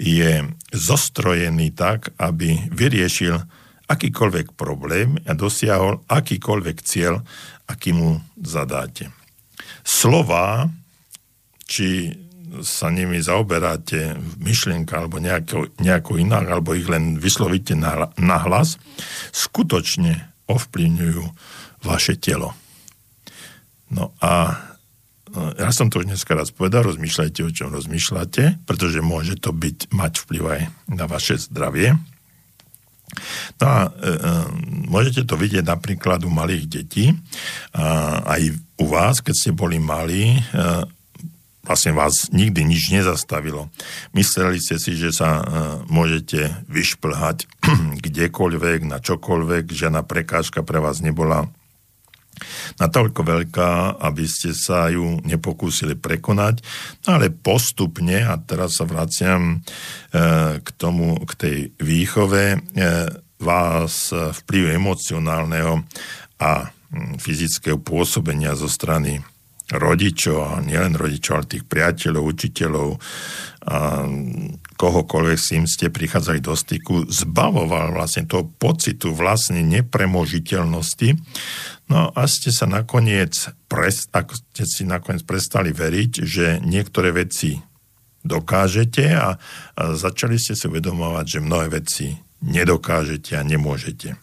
[0.00, 0.42] je
[0.74, 3.38] zostrojený tak, aby vyriešil
[3.86, 7.22] akýkoľvek problém a dosiahol akýkoľvek cieľ,
[7.70, 9.19] aký mu zadáte
[9.84, 10.68] slova,
[11.66, 12.10] či
[12.66, 18.38] sa nimi zaoberáte v myšlienka alebo nejako, nejako inak, alebo ich len vyslovíte na, na
[18.42, 18.76] hlas,
[19.30, 21.24] skutočne ovplyvňujú
[21.86, 22.58] vaše telo.
[23.94, 24.54] No a e,
[25.62, 29.94] ja som to už dneska raz povedal, rozmýšľajte, o čom rozmýšľate, pretože môže to byť,
[29.94, 30.60] mať vplyv aj
[30.90, 31.94] na vaše zdravie.
[33.60, 34.14] No a e, e,
[34.88, 37.12] môžete to vidieť napríklad u malých detí,
[37.74, 38.42] a, aj
[38.80, 40.40] u vás, keď ste boli malí, e,
[41.60, 43.68] vlastne vás nikdy nič nezastavilo.
[44.16, 45.42] Mysleli ste si, že sa e,
[45.86, 47.46] môžete vyšplhať
[48.06, 51.46] kdekoľvek, na čokoľvek, žiadna prekážka pre vás nebola
[52.78, 56.62] natoľko veľká, aby ste sa ju nepokúsili prekonať,
[57.06, 59.56] ale postupne, a teraz sa vraciam e,
[60.60, 62.58] k tomu, k tej výchove, e,
[63.40, 65.80] vás vplyv emocionálneho
[66.44, 66.68] a
[67.16, 69.24] fyzického pôsobenia zo strany
[69.70, 72.88] rodičov, a nielen rodičov, ale tých priateľov, učiteľov,
[73.70, 74.04] a
[74.80, 81.20] kohokoľvek s tým ste prichádzali do styku, zbavoval vlastne toho pocitu vlastne nepremožiteľnosti.
[81.92, 83.36] No a ste sa nakoniec,
[83.68, 87.60] pres, ako ste si nakoniec prestali veriť, že niektoré veci
[88.24, 89.36] dokážete a,
[89.76, 94.16] a začali ste si uvedomovať, že mnohé veci nedokážete a nemôžete.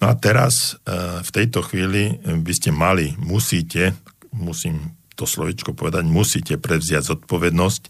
[0.00, 3.92] No a teraz e, v tejto chvíli by ste mali, musíte,
[4.32, 7.82] musím to slovičko povedať, musíte prevziať zodpovednosť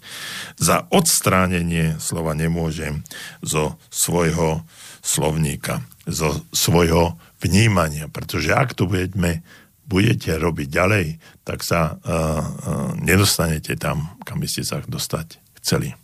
[0.59, 3.07] za odstránenie slova nemôžem
[3.39, 4.67] zo svojho
[4.99, 8.11] slovníka, zo svojho vnímania.
[8.11, 9.47] Pretože ak to budeme,
[9.87, 11.07] budete robiť ďalej,
[11.47, 12.43] tak sa uh, uh,
[12.99, 15.95] nedostanete tam, kam by ste sa dostať chceli.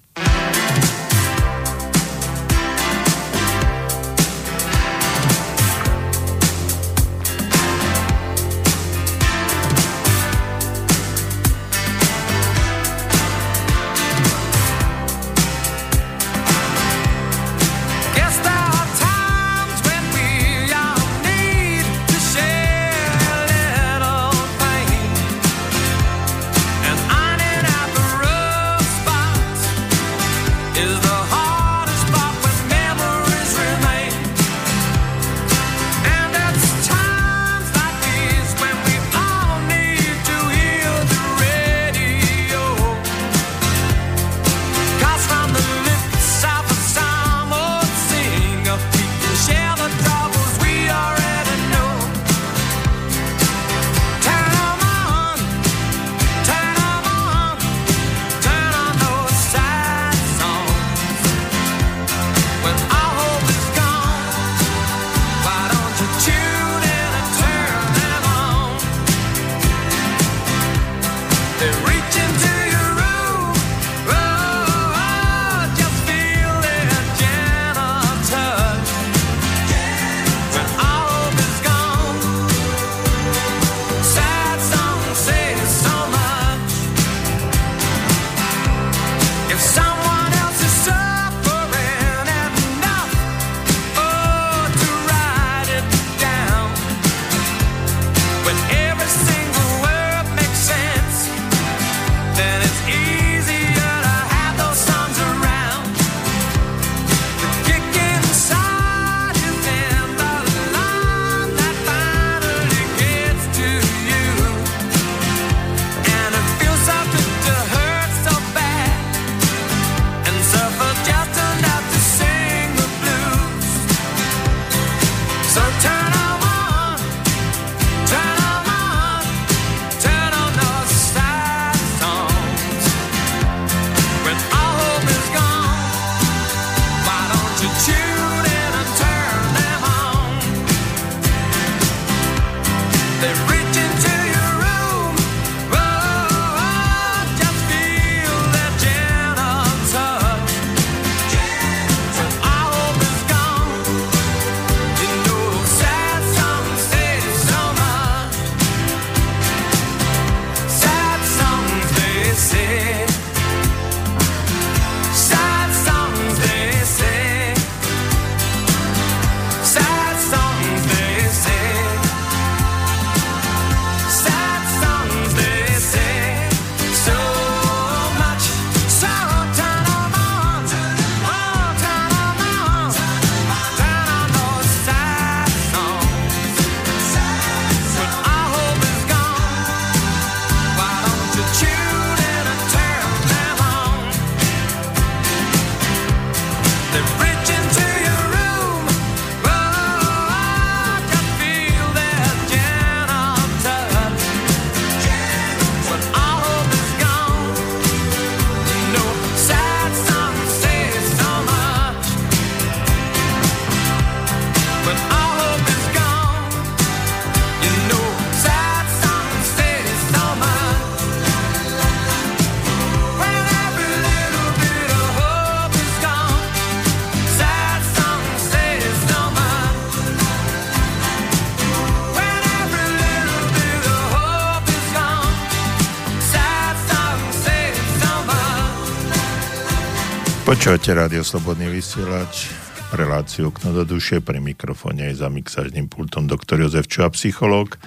[240.66, 242.50] Počúvate rádio Slobodný vysielač,
[242.90, 247.78] reláciu Okno do duše, pri mikrofóne aj za mixážnym pultom doktor Jozef Čuha, psychológ.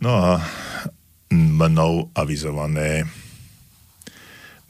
[0.00, 0.40] No a
[1.36, 3.04] mnou avizované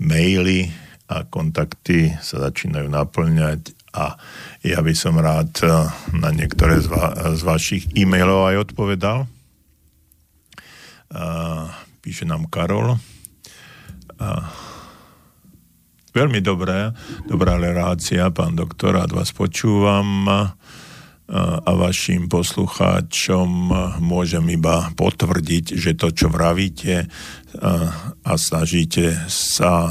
[0.03, 0.75] maily
[1.07, 4.19] a kontakty sa začínajú naplňať a
[4.67, 5.55] ja by som rád
[6.11, 9.31] na niektoré z, va- z vašich e-mailov aj odpovedal.
[11.15, 11.23] A
[12.03, 12.99] píše nám Karol.
[14.19, 14.51] A
[16.15, 16.95] Veľmi dobré,
[17.27, 20.31] dobrá relácia, pán doktor, rád vás počúvam.
[20.31, 23.51] A vašim poslucháčom
[23.99, 27.11] môžem iba potvrdiť, že to, čo vravíte
[28.23, 29.91] a snažíte sa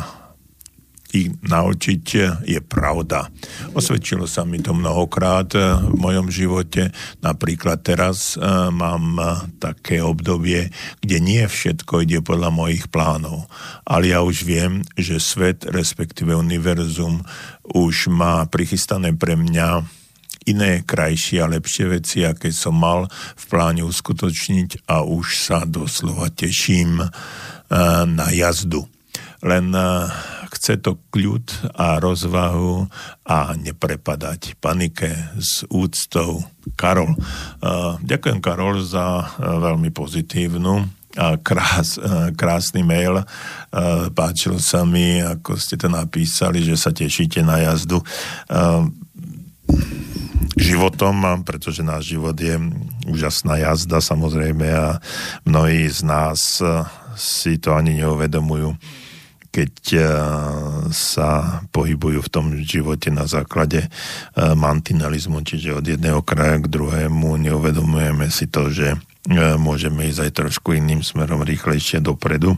[1.13, 2.05] ich naučiť,
[2.41, 3.29] je pravda.
[3.77, 6.89] Osvedčilo sa mi to mnohokrát v mojom živote.
[7.21, 8.41] Napríklad teraz e,
[8.73, 9.21] mám
[9.61, 10.73] také obdobie,
[11.05, 13.45] kde nie všetko ide podľa mojich plánov.
[13.85, 17.21] Ale ja už viem, že svet, respektíve univerzum,
[17.69, 19.85] už má prichystané pre mňa
[20.49, 23.07] iné krajšie a lepšie veci, aké som mal
[23.37, 27.07] v pláne uskutočniť a už sa doslova teším e,
[28.09, 28.89] na jazdu.
[29.43, 29.75] Len
[30.53, 32.85] chce to kľud a rozvahu
[33.25, 35.09] a neprepadať panike
[35.41, 36.45] s úctou.
[36.77, 37.17] Karol.
[38.05, 41.97] Ďakujem, Karol, za veľmi pozitívnu a krás,
[42.37, 43.25] krásny mail.
[44.13, 48.01] Páčilo sa mi, ako ste to napísali, že sa tešíte na jazdu
[50.53, 52.57] životom, pretože náš život je
[53.09, 55.01] úžasná jazda samozrejme a
[55.49, 56.61] mnohí z nás
[57.17, 58.77] si to ani neuvedomujú
[59.53, 60.03] keď eh,
[60.89, 63.89] sa pohybujú v tom živote na základe eh,
[64.35, 70.31] mantinalizmu, čiže od jedného kraja k druhému, neuvedomujeme si to, že eh, môžeme ísť aj
[70.33, 72.57] trošku iným smerom rýchlejšie dopredu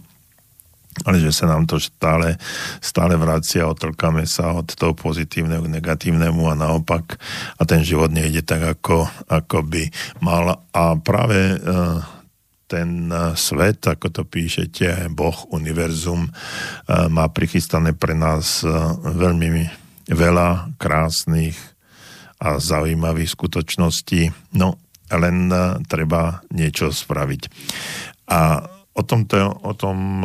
[1.04, 2.40] ale že sa nám to stále,
[2.80, 7.20] stále vracia, otlkáme sa od toho pozitívneho k negatívnemu a naopak
[7.60, 9.92] a ten život nejde tak, ako, ako by
[10.24, 10.64] mal.
[10.72, 11.60] A práve
[12.66, 16.32] ten e, svet, ako to píšete, Boh, univerzum, e,
[17.10, 18.70] má prichystané pre nás e,
[19.02, 19.70] veľmi
[20.10, 21.58] veľa krásnych
[22.38, 24.30] a zaujímavých skutočností.
[24.60, 24.78] No,
[25.10, 25.50] len
[25.88, 27.42] treba niečo spraviť.
[28.30, 30.24] A o tom, te, o tom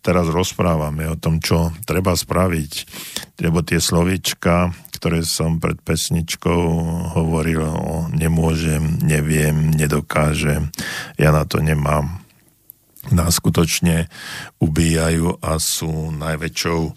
[0.00, 2.72] teraz rozprávame, o tom, čo treba spraviť,
[3.44, 6.62] lebo tie slovička, ktoré som pred pesničkou
[7.12, 10.72] hovoril o nemôžem, neviem, nedokážem,
[11.20, 12.26] ja na to nemám
[13.14, 14.10] nás skutočne
[14.58, 16.94] ubíjajú a sú najväčšou uh,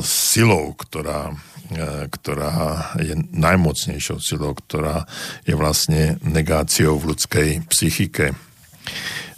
[0.00, 2.52] silou, ktorá, uh, ktorá
[2.96, 5.04] je najmocnejšou silou, ktorá
[5.44, 8.32] je vlastne negáciou v ľudskej psychike.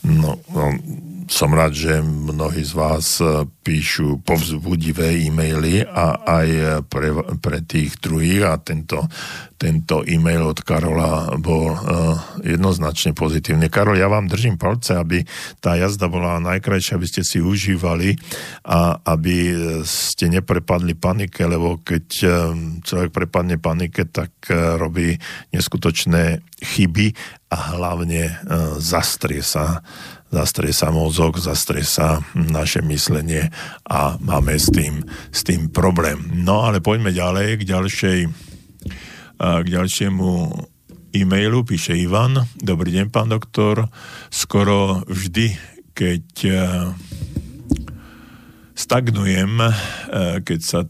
[0.05, 6.49] No, no som rád, že mnohí z vás e, píšu povzbudivé e-maily a aj
[6.93, 9.09] pre, pre tých druhých a tento,
[9.57, 11.81] tento e-mail od Karola bol uh,
[12.45, 13.73] jednoznačne pozitívny.
[13.73, 15.25] Karol, ja vám držím palce, aby
[15.65, 18.21] tá jazda bola najkrajšia, aby ste si užívali
[18.69, 19.57] a aby
[19.89, 22.05] ste neprepadli panike, lebo keď
[22.85, 25.17] človek prepadne panike, tak robí
[25.57, 27.17] neskutočné chyby
[27.49, 29.81] a hlavne uh, zastrie sa
[30.35, 33.55] zastrie sa mozog, zastrie sa naše myslenie
[33.87, 36.19] a máme s tým, s tým problém.
[36.43, 38.19] No ale poďme ďalej k ďalšej
[39.35, 40.31] k ďalšiemu
[41.15, 42.47] e-mailu, píše Ivan.
[42.59, 43.91] Dobrý deň, pán doktor.
[44.31, 45.55] Skoro vždy,
[45.95, 46.27] keď
[48.75, 49.53] stagnujem,
[50.43, 50.81] keď sa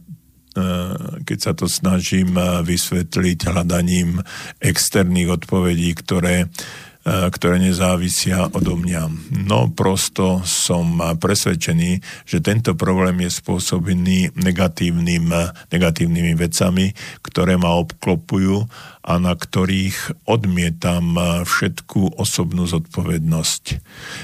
[1.27, 4.23] keď sa to snažím vysvetliť hľadaním
[4.62, 9.12] externých odpovedí, ktoré E, ktoré nezávisia odo mňa.
[9.44, 15.28] No prosto som presvedčený, že tento problém je spôsobený negatívnym,
[15.68, 18.64] negatívnymi vecami, ktoré ma obklopujú
[19.05, 21.12] a na ktorých odmietam
[21.44, 23.64] všetkú osobnú zodpovednosť.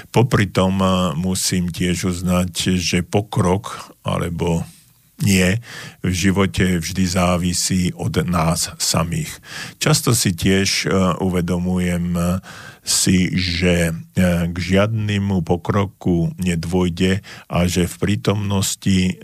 [0.09, 0.81] Popri tom
[1.21, 4.65] musím tiež uznať, že pokrok alebo
[5.21, 5.57] nie,
[6.01, 9.31] v živote vždy závisí od nás samých.
[9.77, 10.89] Často si tiež
[11.21, 12.17] uvedomujem
[12.81, 13.93] si, že e,
[14.49, 19.15] k žiadnemu pokroku nedôjde a že v prítomnosti e,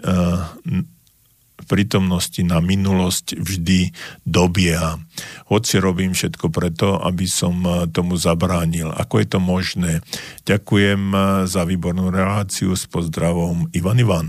[1.65, 3.91] prítomnosti na minulosť vždy
[4.29, 5.01] dobieha.
[5.49, 8.93] Hoci robím všetko preto, aby som e, tomu zabránil.
[8.93, 10.05] Ako je to možné?
[10.45, 11.11] Ďakujem
[11.49, 14.27] za výbornú reláciu s pozdravom Ivan Ivan.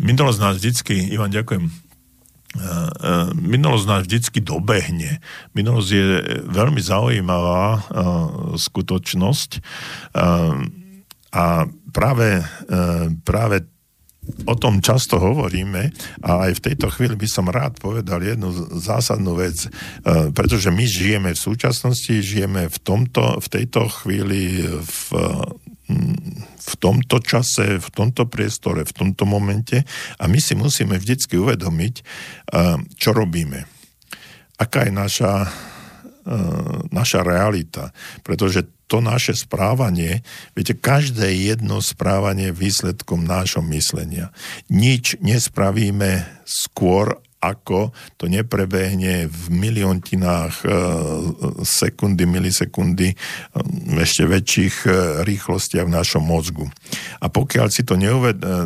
[0.00, 1.86] Minulosť nás vždycky, Ivan, ďakujem
[3.36, 5.20] minulosť nás vždycky dobehne.
[5.52, 6.04] Minulosť je
[6.48, 7.84] veľmi zaujímavá
[8.56, 9.50] skutočnosť
[11.36, 11.44] a
[11.92, 12.28] práve,
[13.28, 13.56] práve
[14.46, 15.90] o tom často hovoríme
[16.22, 19.68] a aj v tejto chvíli by som rád povedal jednu zásadnú vec, e,
[20.30, 25.00] pretože my žijeme v súčasnosti, žijeme v, tomto, v tejto chvíli v,
[26.66, 29.86] v tomto čase, v tomto priestore, v tomto momente
[30.18, 32.02] a my si musíme vždycky uvedomiť, e,
[32.98, 33.66] čo robíme.
[34.56, 35.46] Aká je naša,
[36.90, 37.94] naša realita.
[38.26, 40.22] Pretože to naše správanie,
[40.54, 44.30] viete, každé jedno správanie je výsledkom nášho myslenia.
[44.70, 50.68] Nič nespravíme skôr, ako to neprebehne v miliontinách e,
[51.62, 53.16] sekundy, milisekundy, e,
[54.02, 54.90] ešte väčších e,
[55.22, 56.66] rýchlostiach v našom mozgu.
[57.20, 57.94] A pokiaľ si to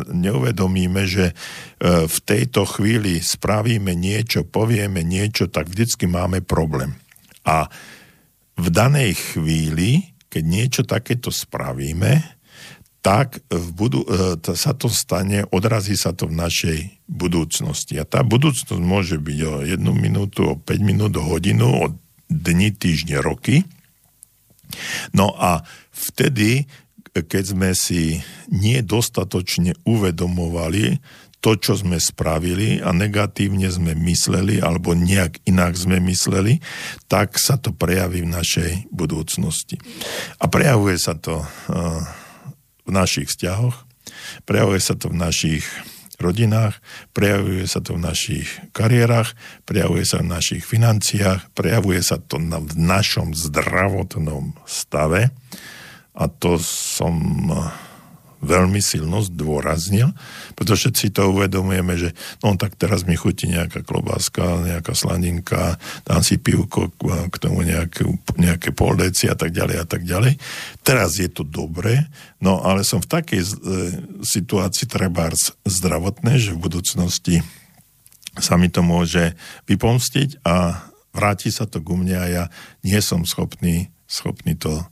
[0.09, 1.35] neuvedomíme, že
[1.81, 6.93] v tejto chvíli spravíme niečo, povieme niečo, tak vždycky máme problém.
[7.47, 7.67] A
[8.57, 12.23] v danej chvíli keď niečo takéto spravíme,
[13.03, 16.79] tak v budu- e, sa to stane, odrazí sa to v našej
[17.11, 17.99] budúcnosti.
[17.99, 21.85] A tá budúcnosť môže byť o jednu minútu, o 5 minút, o hodinu, o
[22.31, 23.67] dni, týždne, roky.
[25.11, 26.69] No a vtedy,
[27.11, 31.03] keď sme si nedostatočne uvedomovali
[31.41, 36.61] to, čo sme spravili a negatívne sme mysleli alebo nejak inak sme mysleli,
[37.09, 39.81] tak sa to prejaví v našej budúcnosti.
[40.37, 41.45] A prejavuje sa to uh,
[42.85, 43.73] v našich vzťahoch,
[44.45, 45.65] prejavuje sa to v našich
[46.21, 46.77] rodinách,
[47.17, 48.47] prejavuje sa to v našich
[48.77, 49.33] kariérach,
[49.65, 55.33] prejavuje sa v našich financiách, prejavuje sa to na, v našom zdravotnom stave.
[56.13, 57.17] A to som
[57.49, 57.73] uh,
[58.41, 60.11] veľmi silno zdôraznil,
[60.57, 62.09] pretože všetci to uvedomujeme, že
[62.41, 66.89] no tak teraz mi chutí nejaká klobáska, nejaká slaninka, dám si pivko
[67.29, 68.03] k tomu nejaké,
[68.35, 70.41] nejaké poldeci a tak ďalej a tak ďalej.
[70.81, 72.09] Teraz je to dobré,
[72.41, 73.49] no ale som v takej e,
[74.25, 77.35] situácii trebárs zdravotné, že v budúcnosti
[78.41, 79.37] sa mi to môže
[79.69, 82.43] vypomstiť a vráti sa to ku mne a ja
[82.81, 84.83] nie som schopný schopní to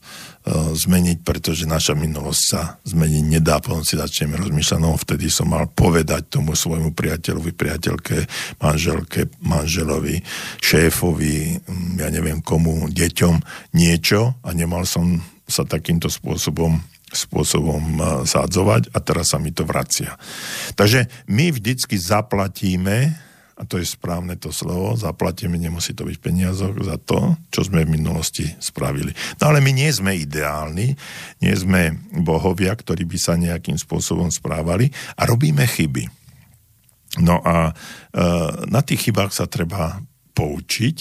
[0.49, 3.61] zmeniť, pretože naša minulosť sa zmeniť nedá.
[3.61, 8.17] Potom si začneme rozmýšľať, no vtedy som mal povedať tomu svojmu priateľovi, priateľke,
[8.57, 10.17] manželke, manželovi,
[10.57, 13.35] šéfovi, mm, ja neviem komu, deťom
[13.77, 19.65] niečo a nemal som sa takýmto spôsobom spôsobom uh, sádzovať a teraz sa mi to
[19.65, 20.13] vracia.
[20.77, 23.17] Takže my vždycky zaplatíme
[23.59, 27.83] a to je správne to slovo, zaplatíme, nemusí to byť peniazok za to, čo sme
[27.83, 29.11] v minulosti spravili.
[29.43, 30.95] No ale my nie sme ideálni,
[31.43, 34.87] nie sme bohovia, ktorí by sa nejakým spôsobom správali
[35.19, 36.07] a robíme chyby.
[37.19, 37.73] No a e,
[38.71, 39.99] na tých chybách sa treba
[40.31, 40.97] poučiť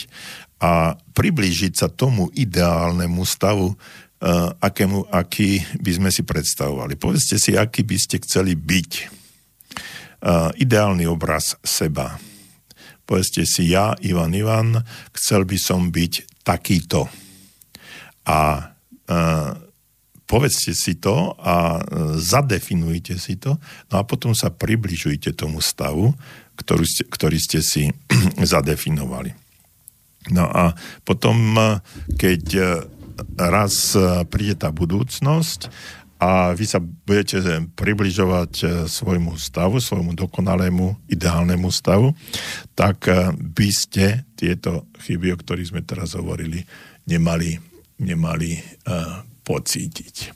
[0.59, 3.77] a priblížiť sa tomu ideálnemu stavu, e,
[4.59, 6.99] akému, aký by sme si predstavovali.
[6.99, 8.93] Povedzte si, aký by ste chceli byť.
[8.99, 9.05] E,
[10.59, 12.19] ideálny obraz seba
[13.09, 14.85] povedzte si, ja, Ivan Ivan,
[15.17, 17.09] chcel by som byť takýto.
[18.29, 18.69] A
[19.09, 19.25] e,
[20.29, 21.83] povedzte si to a e,
[22.21, 23.57] zadefinujte si to,
[23.89, 26.13] no a potom sa približujte tomu stavu,
[26.61, 27.89] ktorý ste, ktorý ste si
[28.53, 29.33] zadefinovali.
[30.29, 30.77] No a
[31.09, 31.81] potom, e,
[32.21, 32.65] keď e,
[33.35, 33.99] raz
[34.31, 35.75] príde tá budúcnosť
[36.19, 37.39] a vy sa budete
[37.79, 42.11] približovať e, svojmu stavu, svojmu dokonalému, ideálnemu stavu,
[42.75, 46.63] tak e, by ste tieto chyby, o ktorých sme teraz hovorili,
[47.09, 47.59] nemali,
[47.99, 48.55] nemali
[48.87, 50.31] uh, pocítiť.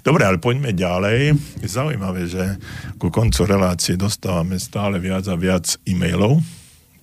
[0.00, 1.36] Dobre, ale poďme ďalej.
[1.60, 2.56] Je zaujímavé, že
[2.96, 6.40] ku koncu relácie dostávame stále viac a viac e-mailov.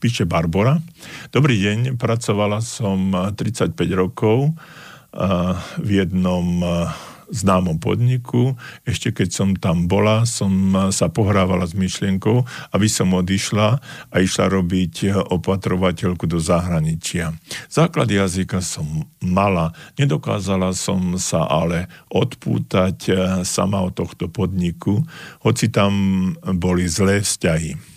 [0.02, 0.81] Píše Barbara.
[1.30, 6.89] Dobrý deň, pracovala som 35 rokov uh, v jednom uh,
[7.31, 8.59] známom podniku.
[8.83, 10.51] Ešte keď som tam bola, som
[10.91, 12.43] sa pohrávala s myšlienkou,
[12.75, 13.79] aby som odišla
[14.11, 17.31] a išla robiť opatrovateľku do zahraničia.
[17.71, 23.15] Základ jazyka som mala, nedokázala som sa ale odpútať eh,
[23.47, 25.01] sama od tohto podniku,
[25.41, 25.91] hoci tam
[26.43, 27.91] boli zlé vzťahy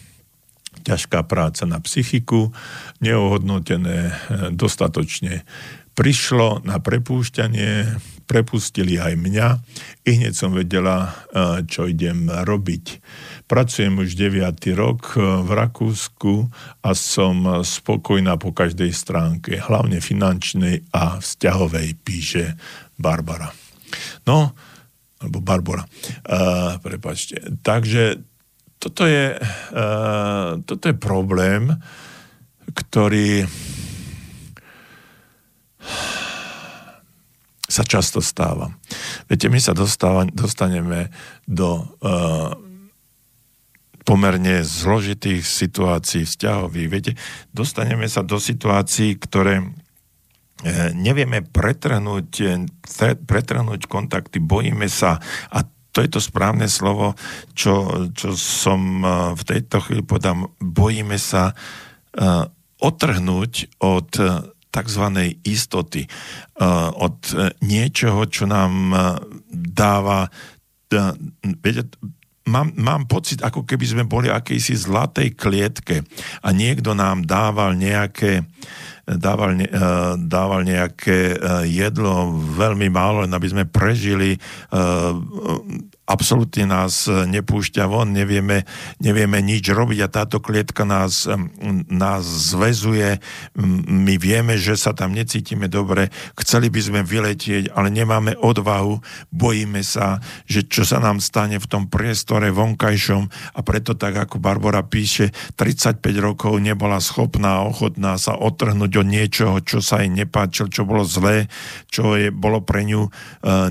[0.85, 2.52] ťažká práca na psychiku,
[3.01, 4.15] neohodnotené eh,
[4.52, 5.43] dostatočne.
[5.94, 9.49] Prišlo na prepúšťanie, prepustili aj mňa.
[10.05, 12.85] I hneď som vedela, e, čo idem robiť.
[13.45, 14.57] Pracujem už 9.
[14.75, 16.49] rok e, v Rakúsku
[16.85, 22.57] a som spokojná po každej stránke, hlavne finančnej a vzťahovej, píše
[22.97, 23.53] Barbara.
[24.27, 24.53] No,
[25.25, 25.85] alebo Barbara.
[26.29, 27.41] Uh, prepačte.
[27.65, 28.21] Takže
[28.77, 29.33] toto je,
[29.73, 31.73] uh, toto je problém,
[32.77, 33.49] ktorý
[37.75, 38.71] sa často stáva.
[39.27, 41.11] Viete, my sa dostáva, dostaneme
[41.51, 42.55] do uh,
[44.05, 46.89] pomerne zložitých situácií vzťahových.
[46.93, 47.13] Viete,
[47.51, 49.67] dostaneme sa do situácií, ktoré e,
[50.93, 52.61] nevieme pretrhnúť,
[53.25, 55.65] pretrhnúť kontakty, bojíme sa a
[55.95, 57.17] to je to správne slovo,
[57.57, 59.07] čo, čo som e,
[59.41, 60.53] v tejto chvíli podám.
[60.61, 62.45] Bojíme sa uh,
[62.83, 64.11] otrhnúť od
[64.75, 65.05] tzv.
[65.47, 66.03] istoty,
[66.59, 67.17] uh, od
[67.63, 68.91] niečoho, čo nám
[69.55, 70.27] dáva
[71.63, 71.91] viete,
[72.47, 76.05] mám, mám pocit, ako keby sme boli akejsi zlatej klietke
[76.45, 78.45] a niekto nám dával nejaké
[79.05, 79.53] dával,
[80.17, 81.37] dával nejaké
[81.69, 84.41] jedlo, veľmi málo, len aby sme prežili
[86.05, 88.69] absolútne nás e, nepúšťa von, nevieme,
[89.01, 91.25] nevieme nič robiť a táto klietka nás,
[91.89, 93.19] nás zväzuje,
[93.89, 99.01] my vieme, že sa tam necítime dobre, chceli by sme vyletieť, ale nemáme odvahu,
[99.33, 103.57] bojíme sa, že čo sa nám stane v tom priestore vonkajšom.
[103.57, 109.57] A preto tak, ako Barbara píše, 35 rokov nebola schopná, ochotná sa otrhnúť od niečoho,
[109.65, 111.49] čo sa jej nepáčil, čo bolo zlé,
[111.89, 113.11] čo je, bolo pre ňu e,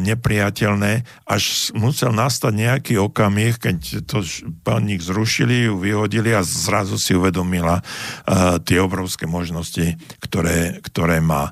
[0.02, 4.24] nepriateľné, až musel nastať nejaký okamih, keď to
[4.64, 11.52] paník zrušili, ju vyhodili a zrazu si uvedomila uh, tie obrovské možnosti, ktoré, ktoré má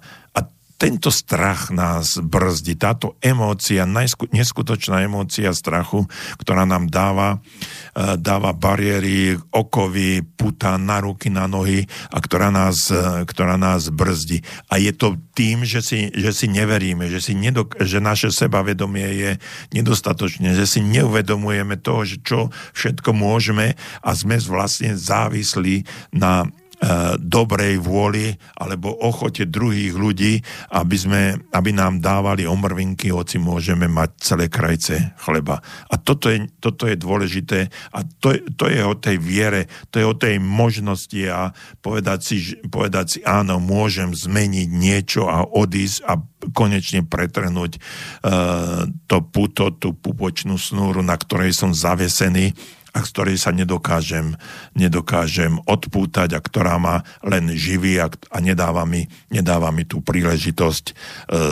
[0.82, 3.86] tento strach nás brzdí, táto emócia,
[4.34, 6.10] neskutočná emócia strachu,
[6.42, 7.38] ktorá nám dáva,
[7.94, 12.98] e, dáva bariéry, okovy, puta na ruky, na nohy a ktorá nás, e,
[13.30, 14.42] ktorá nás brzdí.
[14.74, 19.06] A je to tým, že si, že si neveríme, že, si nedok- že naše sebavedomie
[19.06, 19.32] je
[19.78, 26.61] nedostatočné, že si neuvedomujeme to, že čo všetko môžeme a sme vlastne závislí na Eh,
[27.22, 30.42] dobrej vôli alebo ochote druhých ľudí,
[30.74, 31.22] aby, sme,
[31.54, 35.62] aby nám dávali omrvinky, hoci môžeme mať celé krajce chleba.
[35.62, 40.06] A toto je, toto je dôležité a to, to je o tej viere, to je
[40.10, 41.54] o tej možnosti a
[41.86, 42.36] povedať si,
[42.66, 46.18] povedať si áno, môžem zmeniť niečo a odísť a
[46.50, 52.58] konečne pretrhnúť uh, to puto, tú pupočnú snúru, na ktorej som zavesený
[52.92, 54.36] a z ktorej sa nedokážem,
[54.76, 60.86] nedokážem odpútať a ktorá ma len živí a, a nedáva, mi, nedáva mi tú príležitosť
[60.92, 60.94] e,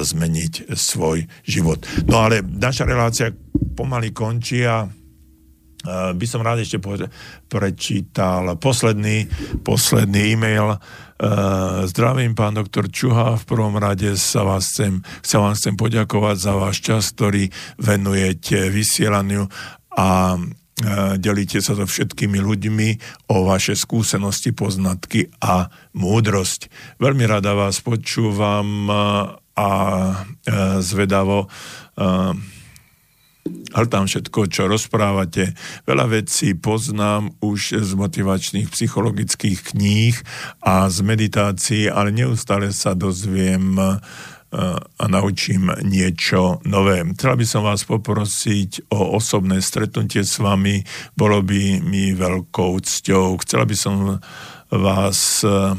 [0.03, 1.80] zmeniť svoj život.
[2.11, 3.32] No ale naša relácia
[3.76, 4.88] pomaly končí a e,
[6.11, 6.84] by som rád ešte
[7.48, 9.32] prečítal posledný,
[9.64, 10.76] posledný e-mail.
[11.20, 13.36] Uh, zdravím, pán doktor Čuha.
[13.36, 18.72] V prvom rade sa vás chcem, sa vám chcem poďakovať za váš čas, ktorý venujete
[18.72, 19.52] vysielaniu
[19.91, 20.40] a
[21.20, 22.90] delíte sa so všetkými ľuďmi
[23.36, 26.72] o vaše skúsenosti, poznatky a múdrosť.
[27.04, 28.88] Veľmi rada vás počúvam
[29.60, 29.70] a
[30.80, 31.52] zvedavo
[33.90, 35.58] tam všetko, čo rozprávate.
[35.84, 40.16] Veľa vecí poznám už z motivačných psychologických kníh
[40.64, 43.76] a z meditácií, ale neustále sa dozviem
[44.50, 47.06] a naučím niečo nové.
[47.14, 50.82] Chcela by som vás poprosiť o osobné stretnutie s vami,
[51.14, 53.38] bolo by mi veľkou cťou.
[53.46, 53.96] Chcela by som
[54.74, 55.74] vás e,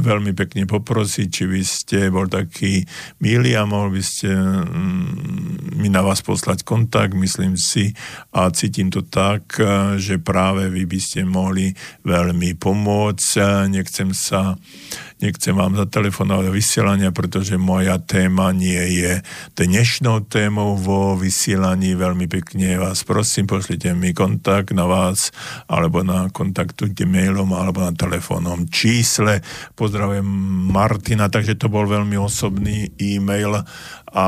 [0.00, 2.84] veľmi pekne poprosiť, či by ste bol taký
[3.20, 7.92] milý a mohol by ste mm, mi na vás poslať kontakt, myslím si,
[8.36, 11.72] a cítim to tak, e, že práve vy by ste mohli
[12.04, 13.30] veľmi pomôcť.
[13.36, 13.42] E,
[13.80, 14.56] nechcem sa
[15.20, 19.20] nechcem vám zatelefonovať do vysielania, pretože moja téma nie je
[19.56, 21.92] dnešnou témou vo vysielaní.
[21.94, 25.30] Veľmi pekne vás prosím, pošlite mi kontakt na vás
[25.68, 29.44] alebo na kontaktujte mailom alebo na telefónnom čísle.
[29.76, 30.24] Pozdravujem
[30.72, 33.60] Martina, takže to bol veľmi osobný e-mail
[34.10, 34.26] a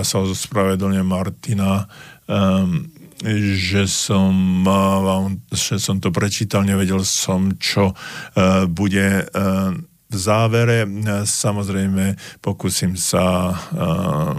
[0.00, 1.84] ja sa ospravedlňujem Martina
[2.26, 2.88] um,
[3.26, 9.74] že som, vám, že som to prečítal, nevedel som, čo uh, bude uh,
[10.08, 10.88] v závere
[11.28, 13.52] samozrejme pokúsim sa,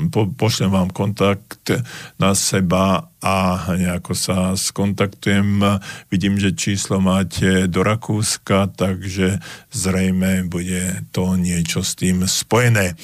[0.10, 1.70] po, pošlem vám kontakt
[2.18, 3.36] na seba a
[3.78, 5.62] nejako sa skontaktujem.
[6.10, 9.38] Vidím, že číslo máte do Rakúska, takže
[9.70, 12.98] zrejme bude to niečo s tým spojené.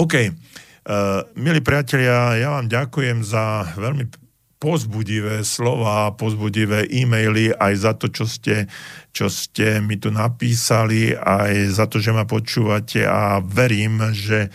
[0.00, 4.25] OK, uh, milí priatelia, ja vám ďakujem za veľmi
[4.56, 8.64] pozbudivé slova, pozbudivé e-maily aj za to, čo ste,
[9.12, 14.50] čo ste mi tu napísali, aj za to, že ma počúvate a verím, že e,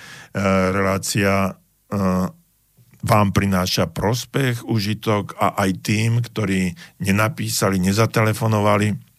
[0.74, 1.52] relácia e,
[3.02, 9.11] vám prináša prospech, užitok a aj tým, ktorí nenapísali, nezatelefonovali,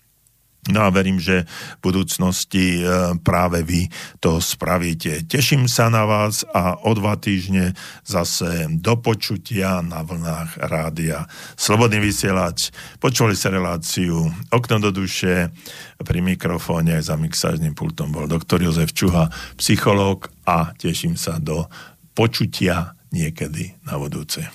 [0.70, 1.42] No a verím, že
[1.82, 3.90] v budúcnosti e, práve vy
[4.22, 5.26] to spravíte.
[5.26, 7.74] Teším sa na vás a o dva týždne
[8.06, 11.26] zase do počutia na vlnách rádia.
[11.58, 12.70] Slobodný vysielač.
[13.02, 15.50] Počuli sa reláciu Okno do duše.
[15.98, 21.66] Pri mikrofóne aj za mixážnym pultom bol doktor Jozef Čuha, psychológ a teším sa do
[22.14, 24.46] počutia niekedy na budúce.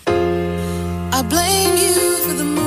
[1.11, 2.66] I blame you for the moonlit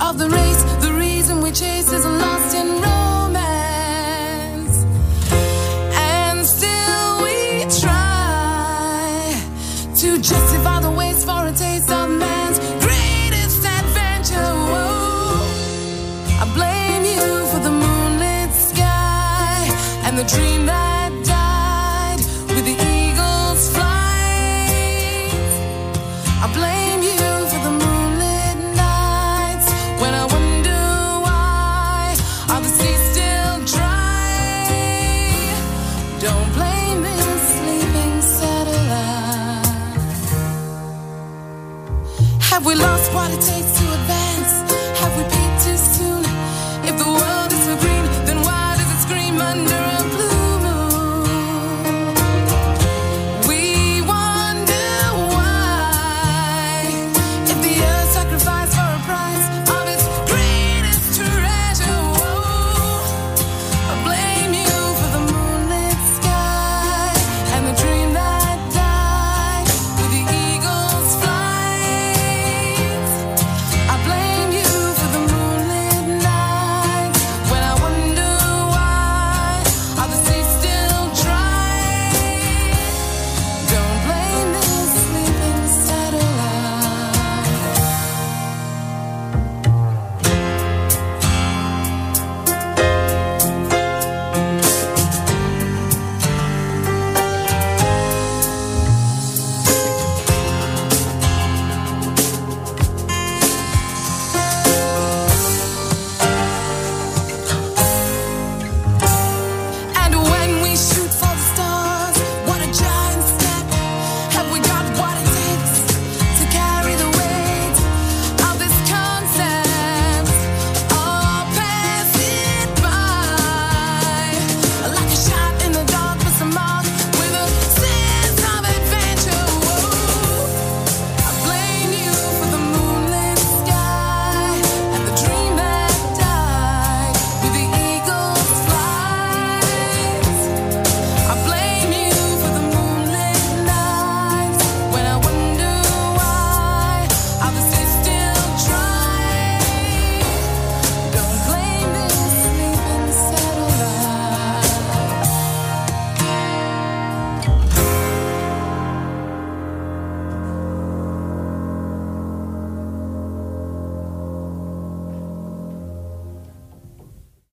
[0.00, 0.62] of the race.
[0.80, 2.93] The reason we chase is lost in rain.